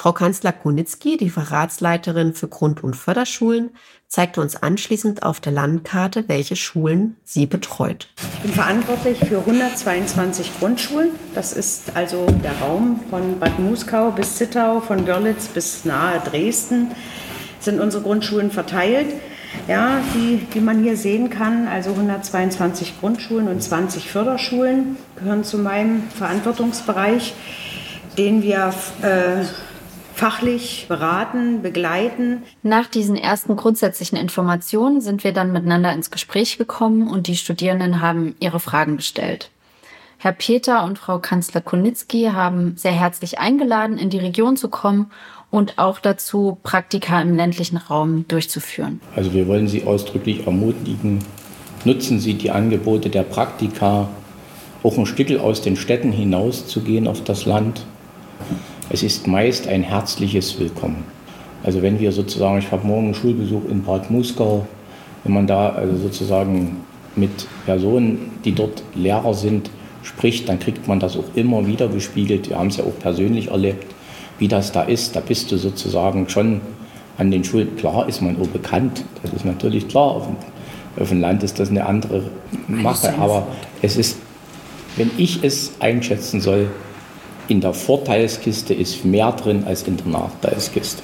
Frau 0.02 0.12
Kanzler 0.12 0.50
Kunitzki, 0.50 1.16
die 1.16 1.30
Verratsleiterin 1.30 2.34
für 2.34 2.48
Grund- 2.48 2.82
und 2.82 2.96
Förderschulen, 2.96 3.70
zeigte 4.08 4.40
uns 4.40 4.56
anschließend 4.56 5.22
auf 5.22 5.38
der 5.38 5.52
Landkarte, 5.52 6.24
welche 6.26 6.56
Schulen 6.56 7.18
sie 7.22 7.46
betreut. 7.46 8.08
Ich 8.34 8.40
bin 8.40 8.50
verantwortlich 8.50 9.16
für 9.20 9.38
122 9.38 10.58
Grundschulen. 10.58 11.10
Das 11.36 11.52
ist 11.52 11.94
also 11.94 12.26
der 12.42 12.58
Raum 12.58 12.98
von 13.10 13.38
Bad 13.38 13.60
Muskau 13.60 14.10
bis 14.10 14.34
Zittau, 14.34 14.80
von 14.80 15.04
Görlitz 15.04 15.46
bis 15.46 15.84
nahe 15.84 16.18
Dresden 16.18 16.90
sind 17.60 17.78
unsere 17.78 18.02
Grundschulen 18.02 18.50
verteilt 18.50 19.06
ja, 19.68 20.00
die, 20.14 20.38
die 20.52 20.60
man 20.60 20.82
hier 20.82 20.96
sehen 20.96 21.30
kann. 21.30 21.68
Also 21.68 21.90
122 21.90 22.98
Grundschulen 22.98 23.46
und 23.46 23.62
20 23.62 24.10
Förderschulen 24.10 24.96
gehören 25.14 25.44
zu 25.44 25.58
meinem 25.58 26.02
Verantwortungsbereich, 26.08 27.34
den 28.18 28.42
wir 28.42 28.74
äh, 29.02 29.44
fachlich 30.22 30.86
beraten, 30.88 31.62
begleiten. 31.62 32.44
Nach 32.62 32.86
diesen 32.86 33.16
ersten 33.16 33.56
grundsätzlichen 33.56 34.16
Informationen 34.16 35.00
sind 35.00 35.24
wir 35.24 35.32
dann 35.32 35.50
miteinander 35.50 35.92
ins 35.92 36.12
Gespräch 36.12 36.58
gekommen 36.58 37.08
und 37.08 37.26
die 37.26 37.34
Studierenden 37.34 38.00
haben 38.00 38.36
ihre 38.38 38.60
Fragen 38.60 38.98
gestellt. 38.98 39.50
Herr 40.18 40.30
Peter 40.30 40.84
und 40.84 41.00
Frau 41.00 41.18
Kanzler 41.18 41.60
Kunitzki 41.60 42.30
haben 42.32 42.74
sehr 42.76 42.92
herzlich 42.92 43.40
eingeladen, 43.40 43.98
in 43.98 44.10
die 44.10 44.20
Region 44.20 44.56
zu 44.56 44.68
kommen 44.68 45.10
und 45.50 45.80
auch 45.80 45.98
dazu, 45.98 46.56
Praktika 46.62 47.20
im 47.20 47.34
ländlichen 47.34 47.76
Raum 47.76 48.24
durchzuführen. 48.28 49.00
Also 49.16 49.32
wir 49.32 49.48
wollen 49.48 49.66
Sie 49.66 49.84
ausdrücklich 49.84 50.46
ermutigen, 50.46 51.18
nutzen 51.84 52.20
Sie 52.20 52.34
die 52.34 52.52
Angebote 52.52 53.10
der 53.10 53.24
Praktika, 53.24 54.08
auch 54.84 54.96
ein 54.96 55.06
Stückel 55.06 55.40
aus 55.40 55.62
den 55.62 55.74
Städten 55.74 56.12
hinaus 56.12 56.68
zu 56.68 56.82
gehen 56.82 57.08
auf 57.08 57.24
das 57.24 57.44
Land. 57.44 57.84
Es 58.92 59.02
ist 59.02 59.26
meist 59.26 59.68
ein 59.68 59.82
herzliches 59.82 60.60
Willkommen. 60.60 61.04
Also 61.64 61.80
wenn 61.80 61.98
wir 61.98 62.12
sozusagen, 62.12 62.58
ich 62.58 62.70
habe 62.70 62.86
morgen 62.86 63.06
einen 63.06 63.14
Schulbesuch 63.14 63.62
in 63.70 63.82
Bad 63.82 64.10
Muskau, 64.10 64.66
wenn 65.24 65.32
man 65.32 65.46
da 65.46 65.70
also 65.70 65.96
sozusagen 65.96 66.76
mit 67.16 67.30
Personen, 67.64 68.32
die 68.44 68.52
dort 68.52 68.82
Lehrer 68.94 69.32
sind, 69.32 69.70
spricht, 70.02 70.46
dann 70.50 70.58
kriegt 70.58 70.88
man 70.88 71.00
das 71.00 71.16
auch 71.16 71.24
immer 71.34 71.66
wieder 71.66 71.88
gespiegelt. 71.88 72.50
Wir 72.50 72.58
haben 72.58 72.66
es 72.66 72.76
ja 72.76 72.84
auch 72.84 72.98
persönlich 73.00 73.50
erlebt 73.50 73.86
wie 74.38 74.48
das 74.48 74.72
da 74.72 74.82
ist. 74.82 75.16
Da 75.16 75.20
bist 75.20 75.50
du 75.50 75.56
sozusagen 75.56 76.28
schon 76.28 76.60
an 77.16 77.30
den 77.30 77.44
Schulen. 77.44 77.74
Klar 77.76 78.06
ist 78.06 78.20
man 78.20 78.38
auch 78.42 78.48
bekannt, 78.48 79.04
das 79.22 79.32
ist 79.32 79.46
natürlich 79.46 79.88
klar. 79.88 80.16
Auf 80.16 80.26
dem, 80.26 80.36
auf 81.00 81.08
dem 81.08 81.22
Land 81.22 81.42
ist 81.42 81.58
das 81.58 81.70
eine 81.70 81.86
andere 81.86 82.24
Mache, 82.68 83.14
aber 83.18 83.46
es 83.80 83.96
ist, 83.96 84.18
wenn 84.96 85.10
ich 85.16 85.42
es 85.42 85.72
einschätzen 85.80 86.42
soll, 86.42 86.68
in 87.48 87.60
der 87.60 87.74
Vorteilskiste 87.74 88.74
ist 88.74 89.04
mehr 89.04 89.32
drin 89.32 89.64
als 89.66 89.82
in 89.82 89.96
der 89.96 90.06
Nachteilskiste. 90.06 91.02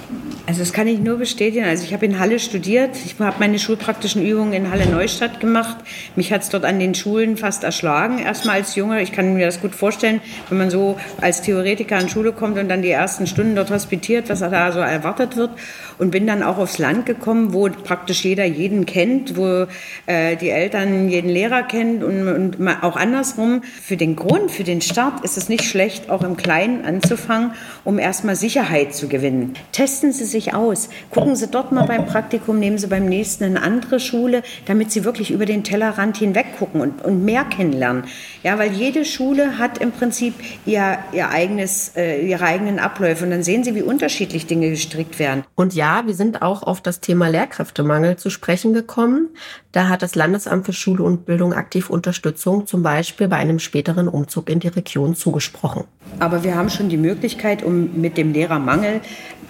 Also 0.49 0.61
das 0.61 0.73
kann 0.73 0.87
ich 0.87 0.99
nur 0.99 1.19
bestätigen. 1.19 1.67
Also 1.67 1.85
ich 1.85 1.93
habe 1.93 2.07
in 2.07 2.19
Halle 2.19 2.39
studiert. 2.39 2.97
Ich 3.05 3.21
habe 3.21 3.37
meine 3.39 3.59
schulpraktischen 3.59 4.27
Übungen 4.27 4.55
in 4.55 4.71
Halle 4.71 4.87
Neustadt 4.87 5.41
gemacht. 5.41 5.77
Mich 6.17 6.33
hat 6.33 6.41
es 6.41 6.49
dort 6.49 6.65
an 6.65 6.79
den 6.79 6.95
Schulen 6.95 7.37
fast 7.37 7.65
erschlagen, 7.65 8.19
erstmal 8.19 8.57
als 8.57 8.75
Junge. 8.75 9.03
Ich 9.03 9.13
kann 9.13 9.35
mir 9.35 9.45
das 9.45 9.61
gut 9.61 9.75
vorstellen, 9.75 10.23
wenn 10.49 10.57
man 10.57 10.71
so 10.71 10.99
als 11.21 11.43
Theoretiker 11.43 11.99
an 11.99 12.09
Schule 12.09 12.33
kommt 12.33 12.57
und 12.57 12.71
dann 12.71 12.81
die 12.81 12.89
ersten 12.89 13.27
Stunden 13.27 13.57
dort 13.57 13.71
hospitiert, 13.71 14.31
was 14.31 14.39
da 14.39 14.73
so 14.73 14.79
erwartet 14.79 15.37
wird. 15.37 15.51
Und 15.99 16.13
bin 16.13 16.27
dann 16.27 16.43
auch 16.43 16.57
aufs 16.57 16.79
Land 16.79 17.05
gekommen, 17.05 17.53
wo 17.53 17.69
praktisch 17.69 18.25
jeder 18.25 18.47
jeden 18.47 18.87
kennt, 18.87 19.37
wo 19.37 19.67
äh, 20.07 20.37
die 20.37 20.49
Eltern 20.49 21.11
jeden 21.11 21.29
Lehrer 21.29 21.63
kennt 21.65 22.03
und, 22.03 22.27
und 22.27 22.69
auch 22.83 22.97
andersrum. 22.97 23.61
Für 23.83 23.99
den 23.99 24.17
Grund, 24.17 24.51
für 24.51 24.65
den 24.65 24.81
Start 24.81 25.25
ist 25.25 25.37
es 25.37 25.51
nicht 25.51 25.65
schlecht, 25.65 26.09
auch 26.09 26.23
im 26.23 26.39
Kleinen 26.39 26.87
anzufangen, 26.87 27.51
um 27.85 27.99
erstmal 27.99 28.37
Sicherheit 28.37 28.95
zu 28.95 29.09
gewinnen. 29.09 29.53
Testen 29.73 30.13
Sie 30.13 30.25
sich 30.25 30.38
sich 30.39 30.55
aus. 30.55 30.89
Gucken 31.11 31.37
Sie 31.37 31.49
dort 31.49 31.73
mal 31.73 31.87
beim 31.87 32.07
Praktikum, 32.07 32.59
nehmen 32.59 32.79
Sie 32.79 32.87
beim 32.87 33.07
nächsten 33.07 33.45
eine 33.45 33.63
andere 33.63 34.01
Schule, 34.01 34.43
damit 34.67 34.93
Sie 34.93 35.05
wirklich 35.05 35.31
über 35.31 35.47
den 35.47 35.65
Tellerrand 35.65 36.17
hinweg 36.17 36.59
gucken 36.59 36.81
und, 36.81 37.05
und 37.05 37.25
mehr 37.25 37.45
kennenlernen. 37.45 38.05
Ja, 38.43 38.59
weil 38.59 38.73
jede 38.73 39.05
Schule 39.05 39.59
hat 39.59 39.79
im 39.79 39.93
Prinzip 39.93 40.35
ihr, 40.65 40.99
ihr 41.13 41.29
eigenes, 41.31 41.93
äh, 41.97 42.21
ihre 42.27 42.45
eigenen 42.45 42.79
Abläufe 42.79 43.25
und 43.25 43.31
dann 43.31 43.43
sehen 43.43 43.65
Sie, 43.65 43.75
wie 43.75 43.83
unterschiedlich 43.83 44.47
Dinge 44.47 44.71
gestrickt 44.71 45.19
werden. 45.19 45.45
Und 45.55 45.75
ja, 45.75 46.07
wir 46.07 46.15
sind 46.15 46.43
auch 46.43 46.63
auf 46.63 46.81
das 46.81 47.01
Thema 47.01 47.29
Lehrkräftemangel 47.29 48.17
zu 48.17 48.31
sprechen 48.31 48.73
gekommen. 48.73 49.29
Da 49.73 49.89
hat 49.89 50.03
das 50.03 50.15
Landesamt 50.15 50.67
für 50.67 50.73
Schule 50.73 51.03
und 51.03 51.27
Bildung 51.27 51.53
aktiv 51.53 51.91
Unterstützung, 51.91 52.67
zum 52.67 52.83
Beispiel 52.83 53.29
bei 53.29 53.37
einem 53.37 53.59
späteren 53.59 54.09
Umzug 54.09 54.49
in 54.49 54.61
die 54.61 54.69
Region 54.69 55.15
zugesprochen. 55.15 55.85
Aber 56.21 56.43
wir 56.43 56.55
haben 56.55 56.71
schon 56.71 56.89
die 56.89 56.97
Möglichkeit, 56.97 57.63
um 57.63 58.01
mit 58.01 58.17
dem 58.17 58.33
Lehrermangel 58.33 59.01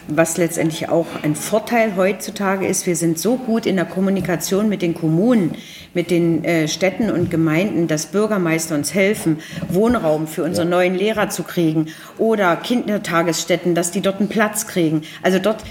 was 0.08 0.38
letztendlich 0.38 0.88
auch 0.88 1.06
ein 1.22 1.34
Vorteil 1.34 1.94
heutzutage 1.96 2.66
ist. 2.66 2.86
Wir 2.86 2.96
sind 2.96 3.18
so 3.18 3.36
gut 3.36 3.66
in 3.66 3.76
der 3.76 3.84
Kommunikation 3.84 4.68
mit 4.68 4.80
den 4.82 4.94
Kommunen, 4.94 5.54
mit 5.92 6.10
den 6.10 6.44
äh, 6.44 6.66
Städten 6.66 7.10
und 7.10 7.30
Gemeinden, 7.30 7.88
dass 7.88 8.06
Bürgermeister 8.06 8.74
uns 8.74 8.94
helfen, 8.94 9.38
Wohnraum 9.68 10.26
für 10.26 10.44
unsere 10.44 10.66
ja. 10.66 10.70
neuen 10.70 10.94
Lehrer 10.94 11.28
zu 11.28 11.42
kriegen 11.42 11.88
oder 12.16 12.56
Kindertagesstätten, 12.56 13.74
dass 13.74 13.90
die 13.90 14.00
dort 14.00 14.18
einen 14.18 14.28
Platz 14.28 14.66
kriegen. 14.66 15.02
Also 15.22 15.38
dort 15.38 15.62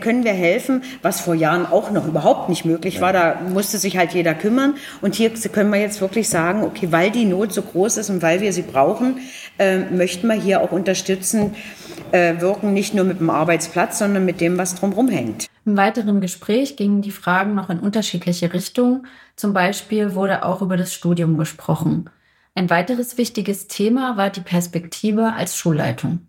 können 0.00 0.24
wir 0.24 0.32
helfen, 0.32 0.82
was 1.02 1.20
vor 1.20 1.34
Jahren 1.34 1.66
auch 1.66 1.90
noch 1.90 2.06
überhaupt 2.06 2.48
nicht 2.48 2.64
möglich 2.64 3.00
war. 3.00 3.12
Da 3.12 3.40
musste 3.52 3.78
sich 3.78 3.96
halt 3.96 4.12
jeder 4.12 4.34
kümmern. 4.34 4.74
Und 5.00 5.14
hier 5.14 5.30
können 5.30 5.70
wir 5.70 5.80
jetzt 5.80 6.00
wirklich 6.00 6.28
sagen, 6.28 6.64
okay, 6.64 6.88
weil 6.90 7.10
die 7.10 7.24
Not 7.24 7.52
so 7.52 7.62
groß 7.62 7.98
ist 7.98 8.10
und 8.10 8.22
weil 8.22 8.40
wir 8.40 8.52
sie 8.52 8.62
brauchen, 8.62 9.18
äh, 9.58 9.78
möchten 9.78 10.26
wir 10.26 10.34
hier 10.34 10.60
auch 10.60 10.72
unterstützen, 10.72 11.54
äh, 12.12 12.40
wirken, 12.40 12.72
nicht 12.72 12.94
nur 12.94 13.04
mit 13.04 13.20
dem 13.20 13.30
Arbeitsplatz, 13.30 13.75
sondern 13.76 14.24
mit 14.24 14.40
dem, 14.40 14.58
was 14.58 14.74
drumherum 14.74 15.08
hängt. 15.08 15.46
Im 15.64 15.76
weiteren 15.76 16.20
Gespräch 16.20 16.76
gingen 16.76 17.02
die 17.02 17.10
Fragen 17.10 17.54
noch 17.54 17.70
in 17.70 17.78
unterschiedliche 17.78 18.52
Richtungen. 18.52 19.06
Zum 19.36 19.52
Beispiel 19.52 20.14
wurde 20.14 20.44
auch 20.44 20.62
über 20.62 20.76
das 20.76 20.92
Studium 20.92 21.38
gesprochen. 21.38 22.10
Ein 22.54 22.70
weiteres 22.70 23.18
wichtiges 23.18 23.68
Thema 23.68 24.16
war 24.16 24.30
die 24.30 24.40
Perspektive 24.40 25.32
als 25.34 25.56
Schulleitung. 25.56 26.26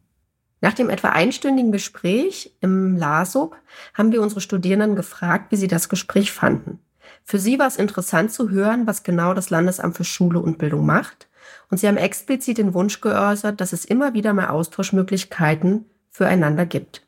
Nach 0.60 0.74
dem 0.74 0.90
etwa 0.90 1.10
einstündigen 1.10 1.72
Gespräch 1.72 2.56
im 2.62 2.98
LASUB 2.98 3.56
haben 3.94 4.12
wir 4.12 4.22
unsere 4.22 4.42
Studierenden 4.42 4.96
gefragt, 4.96 5.52
wie 5.52 5.56
sie 5.56 5.68
das 5.68 5.88
Gespräch 5.88 6.32
fanden. 6.32 6.80
Für 7.24 7.40
sie 7.40 7.60
war 7.60 7.68
es 7.68 7.78
interessant 7.78 8.32
zu 8.32 8.50
hören, 8.50 8.88
was 8.88 9.04
genau 9.04 9.34
das 9.34 9.50
Landesamt 9.50 9.96
für 9.96 10.04
Schule 10.04 10.40
und 10.40 10.58
Bildung 10.58 10.86
macht 10.86 11.28
und 11.70 11.78
sie 11.78 11.88
haben 11.88 11.98
explizit 11.98 12.58
den 12.58 12.74
Wunsch 12.74 13.02
geäußert, 13.02 13.60
dass 13.62 13.74
es 13.74 13.86
immer 13.86 14.14
wieder 14.14 14.34
mehr 14.34 14.54
Austauschmöglichkeiten 14.54 15.86
füreinander 16.10 16.66
gibt. 16.66 17.07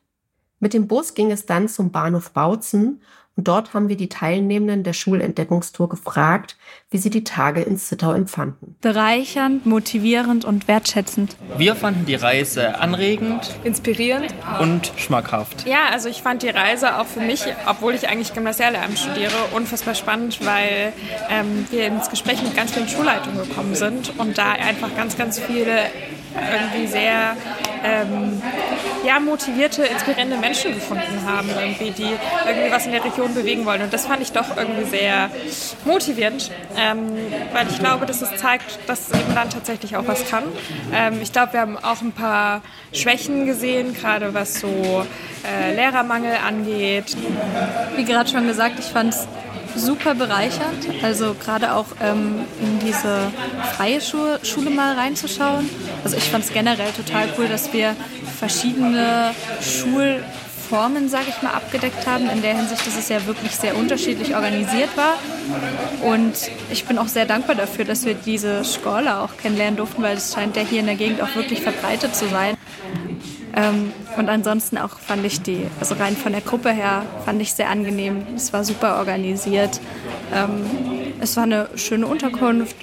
Mit 0.60 0.74
dem 0.74 0.88
Bus 0.88 1.14
ging 1.14 1.32
es 1.32 1.46
dann 1.46 1.68
zum 1.68 1.92
Bahnhof 1.92 2.32
Bautzen 2.32 3.02
Und 3.40 3.48
dort 3.48 3.74
haben 3.74 3.88
wir 3.88 3.96
die 3.96 4.10
Teilnehmenden 4.10 4.84
der 4.84 4.92
Schulentdeckungstour 4.92 5.88
gefragt, 5.88 6.58
wie 6.90 6.98
sie 6.98 7.10
die 7.10 7.24
Tage 7.24 7.62
in 7.62 7.78
Zittau 7.78 8.12
empfanden. 8.12 8.76
Bereichernd, 8.82 9.66
motivierend 9.66 10.44
und 10.44 10.68
wertschätzend. 10.68 11.38
Wir 11.58 11.76
fanden 11.76 12.06
die 12.06 12.16
Reise 12.16 12.82
anregend, 12.82 13.56
inspirierend 13.64 14.36
und 14.60 14.92
schmackhaft. 14.98 15.66
Ja, 15.66 15.86
also 15.90 16.10
ich 16.10 16.22
fand 16.22 16.44
die 16.44 16.50
Reise 16.50 17.00
auch 17.00 17.06
für 17.06 17.22
mich, 17.22 17.46
obwohl 17.66 17.94
ich 17.94 18.10
eigentlich 18.10 18.34
Gymnasiallehramt 18.34 19.00
studiere, 19.00 19.32
unfassbar 19.54 19.96
spannend, 19.96 20.46
weil 20.46 20.92
ähm, 21.30 21.66
wir 21.72 21.88
ins 21.88 22.10
Gespräch 22.10 22.44
mit 22.44 22.58
ganz 22.58 22.74
vielen 22.74 22.90
Schulleitungen 22.90 23.48
gekommen 23.48 23.76
sind 23.76 24.20
und 24.20 24.38
da 24.38 24.52
einfach 24.52 24.94
ganz, 24.98 25.18
ganz 25.18 25.40
viele 25.40 25.86
irgendwie 26.36 26.88
sehr 26.88 27.38
ähm, 27.84 28.42
ja, 29.06 29.20
motivierte, 29.20 29.84
inspirierende 29.84 30.38
Menschen 30.38 30.74
gefunden 30.74 31.24
haben, 31.26 31.50
irgendwie, 31.50 31.92
die 31.92 32.16
irgendwie 32.48 32.72
was 32.72 32.86
in 32.86 32.92
der 32.92 33.04
Region 33.04 33.29
bewegen 33.34 33.66
wollen. 33.66 33.82
Und 33.82 33.94
das 33.94 34.06
fand 34.06 34.22
ich 34.22 34.32
doch 34.32 34.56
irgendwie 34.56 34.86
sehr 34.86 35.30
motivierend, 35.86 36.52
ähm, 36.78 37.12
weil 37.54 37.68
ich 37.70 37.80
glaube, 37.80 38.06
dass 38.06 38.22
es 38.22 38.36
zeigt, 38.38 38.80
dass 38.88 39.12
eben 39.12 39.34
Land 39.34 39.54
tatsächlich 39.54 39.96
auch 39.96 40.08
was 40.08 40.30
kann. 40.30 40.44
Ähm, 40.94 41.20
ich 41.22 41.32
glaube, 41.32 41.54
wir 41.54 41.62
haben 41.62 41.78
auch 41.78 42.02
ein 42.02 42.12
paar 42.12 42.62
Schwächen 42.94 43.46
gesehen, 43.46 43.94
gerade 43.94 44.34
was 44.34 44.60
so 44.60 45.06
äh, 45.48 45.76
Lehrermangel 45.76 46.36
angeht. 46.46 47.16
Wie 47.96 48.06
gerade 48.06 48.30
schon 48.30 48.48
gesagt, 48.48 48.80
ich 48.80 48.86
fand 48.86 49.14
es 49.14 49.28
super 49.76 50.16
bereichernd. 50.16 50.88
Also 51.04 51.36
gerade 51.36 51.74
auch 51.74 51.88
ähm, 52.02 52.46
in 52.62 52.80
diese 52.80 53.32
freie 53.76 54.02
Schule, 54.02 54.40
Schule 54.44 54.70
mal 54.70 54.96
reinzuschauen. 54.96 55.70
Also 56.04 56.18
ich 56.18 56.24
fand 56.24 56.46
es 56.46 56.54
generell 56.54 56.92
total 56.92 57.30
cool, 57.38 57.48
dass 57.48 57.72
wir 57.74 57.96
verschiedene 58.40 59.32
Schulformen, 60.70 61.10
sage 61.10 61.26
ich 61.30 61.42
mal, 61.42 61.52
abgedeckt 61.52 62.06
haben. 62.08 62.30
In 62.30 62.42
der 62.42 62.56
Hinsicht, 62.56 62.86
dass 62.86 62.98
es 62.98 63.10
ja 63.10 63.26
wirklich 63.26 63.52
sehr 63.52 63.76
unterschiedlich 63.76 64.36
organisiert 64.36 64.96
war. 64.96 65.16
Und 66.04 66.34
ich 66.72 66.86
bin 66.86 66.98
auch 66.98 67.08
sehr 67.08 67.26
dankbar 67.26 67.56
dafür, 67.56 67.86
dass 67.86 68.06
wir 68.06 68.14
diese 68.14 68.64
Schorle 68.64 69.20
auch 69.20 69.36
kennenlernen 69.38 69.78
durften, 69.78 70.02
weil 70.02 70.18
es 70.18 70.34
scheint 70.34 70.56
ja 70.56 70.62
hier 70.62 70.82
in 70.82 70.86
der 70.86 70.96
Gegend 70.96 71.22
auch 71.22 71.36
wirklich 71.36 71.62
verbreitet 71.62 72.16
zu 72.16 72.28
sein. 72.30 72.56
Ähm, 73.56 73.92
und 74.18 74.30
ansonsten 74.30 74.78
auch 74.78 75.00
fand 75.00 75.26
ich 75.26 75.42
die, 75.42 75.66
also 75.80 75.96
rein 75.96 76.16
von 76.16 76.32
der 76.32 76.42
Gruppe 76.42 76.72
her, 76.72 77.04
fand 77.26 77.42
ich 77.42 77.54
sehr 77.54 77.70
angenehm. 77.70 78.28
Es 78.36 78.54
war 78.54 78.64
super 78.64 78.98
organisiert. 78.98 79.82
Ähm, 80.34 80.66
es 81.20 81.36
war 81.36 81.44
eine 81.44 81.70
schöne 81.76 82.06
Unterkunft. 82.06 82.76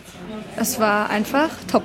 Es 0.56 0.80
war 0.80 1.08
einfach 1.08 1.50
top. 1.70 1.84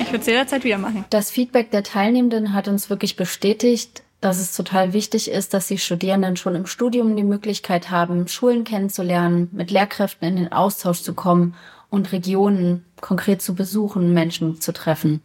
Ich 0.00 0.08
würde 0.08 0.18
es 0.18 0.26
jederzeit 0.26 0.64
wieder 0.64 0.78
machen. 0.78 1.04
Das 1.10 1.30
Feedback 1.30 1.70
der 1.70 1.82
Teilnehmenden 1.82 2.52
hat 2.52 2.68
uns 2.68 2.90
wirklich 2.90 3.16
bestätigt, 3.16 4.02
dass 4.20 4.38
es 4.38 4.54
total 4.54 4.92
wichtig 4.92 5.30
ist, 5.30 5.54
dass 5.54 5.68
die 5.68 5.78
Studierenden 5.78 6.36
schon 6.36 6.54
im 6.54 6.66
Studium 6.66 7.16
die 7.16 7.22
Möglichkeit 7.22 7.90
haben, 7.90 8.26
Schulen 8.26 8.64
kennenzulernen, 8.64 9.48
mit 9.52 9.70
Lehrkräften 9.70 10.26
in 10.28 10.36
den 10.36 10.52
Austausch 10.52 11.02
zu 11.02 11.14
kommen 11.14 11.54
und 11.90 12.12
Regionen 12.12 12.84
konkret 13.00 13.40
zu 13.40 13.54
besuchen, 13.54 14.12
Menschen 14.12 14.60
zu 14.60 14.72
treffen. 14.72 15.22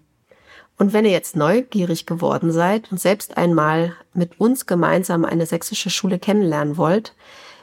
Und 0.78 0.94
wenn 0.94 1.06
ihr 1.06 1.12
jetzt 1.12 1.36
neugierig 1.36 2.06
geworden 2.06 2.52
seid 2.52 2.92
und 2.92 3.00
selbst 3.00 3.38
einmal 3.38 3.94
mit 4.14 4.40
uns 4.40 4.66
gemeinsam 4.66 5.26
eine 5.26 5.46
sächsische 5.46 5.90
Schule 5.90 6.20
kennenlernen 6.20 6.78
wollt, 6.78 7.14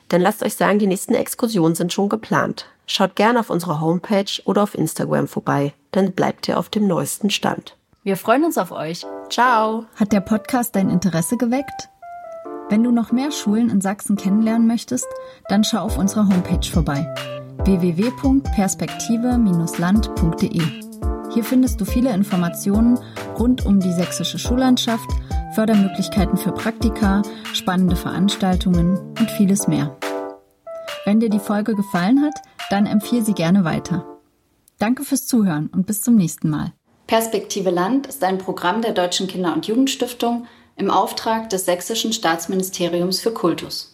dann 0.09 0.21
lasst 0.21 0.43
euch 0.43 0.55
sagen, 0.55 0.79
die 0.79 0.87
nächsten 0.87 1.15
Exkursionen 1.15 1.75
sind 1.75 1.93
schon 1.93 2.09
geplant. 2.09 2.67
Schaut 2.87 3.15
gerne 3.15 3.41
auf 3.41 3.51
unserer 3.51 3.81
Homepage 3.81 4.43
oder 4.45 4.65
auf 4.65 4.75
Instagram 4.75 5.29
vorbei, 5.29 5.73
dann 5.93 6.13
bleibt 6.13 6.49
ihr 6.49 6.59
auf 6.59 6.69
dem 6.69 6.87
neuesten 6.87 7.31
Stand. 7.31 7.77
Wir 8.03 8.17
freuen 8.17 8.45
uns 8.45 8.59
auf 8.59 8.73
euch. 8.73 9.05
Ciao. 9.31 9.87
Hat 9.95 10.13
der 10.13 10.21
Podcast 10.21 10.75
dein 10.75 10.91
Interesse 10.91 11.37
geweckt? 11.37 11.89
Wenn 12.69 12.83
du 12.83 12.91
noch 12.91 13.13
mehr 13.13 13.31
Schulen 13.31 13.71
in 13.71 13.81
Sachsen 13.81 14.17
kennenlernen 14.17 14.67
möchtest, 14.67 15.07
dann 15.49 15.63
schau 15.63 15.79
auf 15.79 15.99
unserer 15.99 16.29
Homepage 16.29 16.69
vorbei 16.69 17.07
www.perspektive-land.de. 17.65 20.63
Hier 21.33 21.45
findest 21.45 21.81
du 21.81 21.85
viele 21.85 22.13
Informationen 22.13 22.99
rund 23.39 23.65
um 23.67 23.79
die 23.79 23.93
sächsische 23.93 24.39
Schullandschaft, 24.39 25.09
Fördermöglichkeiten 25.55 26.37
für 26.37 26.51
Praktika, 26.53 27.23
spannende 27.53 27.95
Veranstaltungen 27.97 28.99
und 29.19 29.31
vieles 29.37 29.69
mehr. 29.69 29.97
Wenn 31.05 31.21
dir 31.21 31.31
die 31.31 31.39
Folge 31.39 31.77
gefallen 31.77 32.23
hat, 32.23 32.35
dann 32.71 32.87
empfehle 32.87 33.25
sie 33.25 33.35
gerne 33.35 33.63
weiter. 33.65 34.05
Danke 34.79 35.05
fürs 35.05 35.27
Zuhören 35.27 35.69
und 35.69 35.87
bis 35.87 36.03
zum 36.03 36.17
nächsten 36.17 36.51
Mal. 36.51 36.73
Perspektive 37.11 37.71
Land 37.71 38.07
ist 38.07 38.23
ein 38.23 38.39
Programm 38.39 38.83
der 38.83 38.93
Deutschen 38.93 39.27
Kinder- 39.27 39.53
und 39.53 39.67
Jugendstiftung 39.67 40.47
im 40.77 40.93
Auftrag 40.93 41.51
des 41.51 41.65
Sächsischen 41.65 42.13
Staatsministeriums 42.13 43.19
für 43.19 43.33
Kultus. 43.33 43.90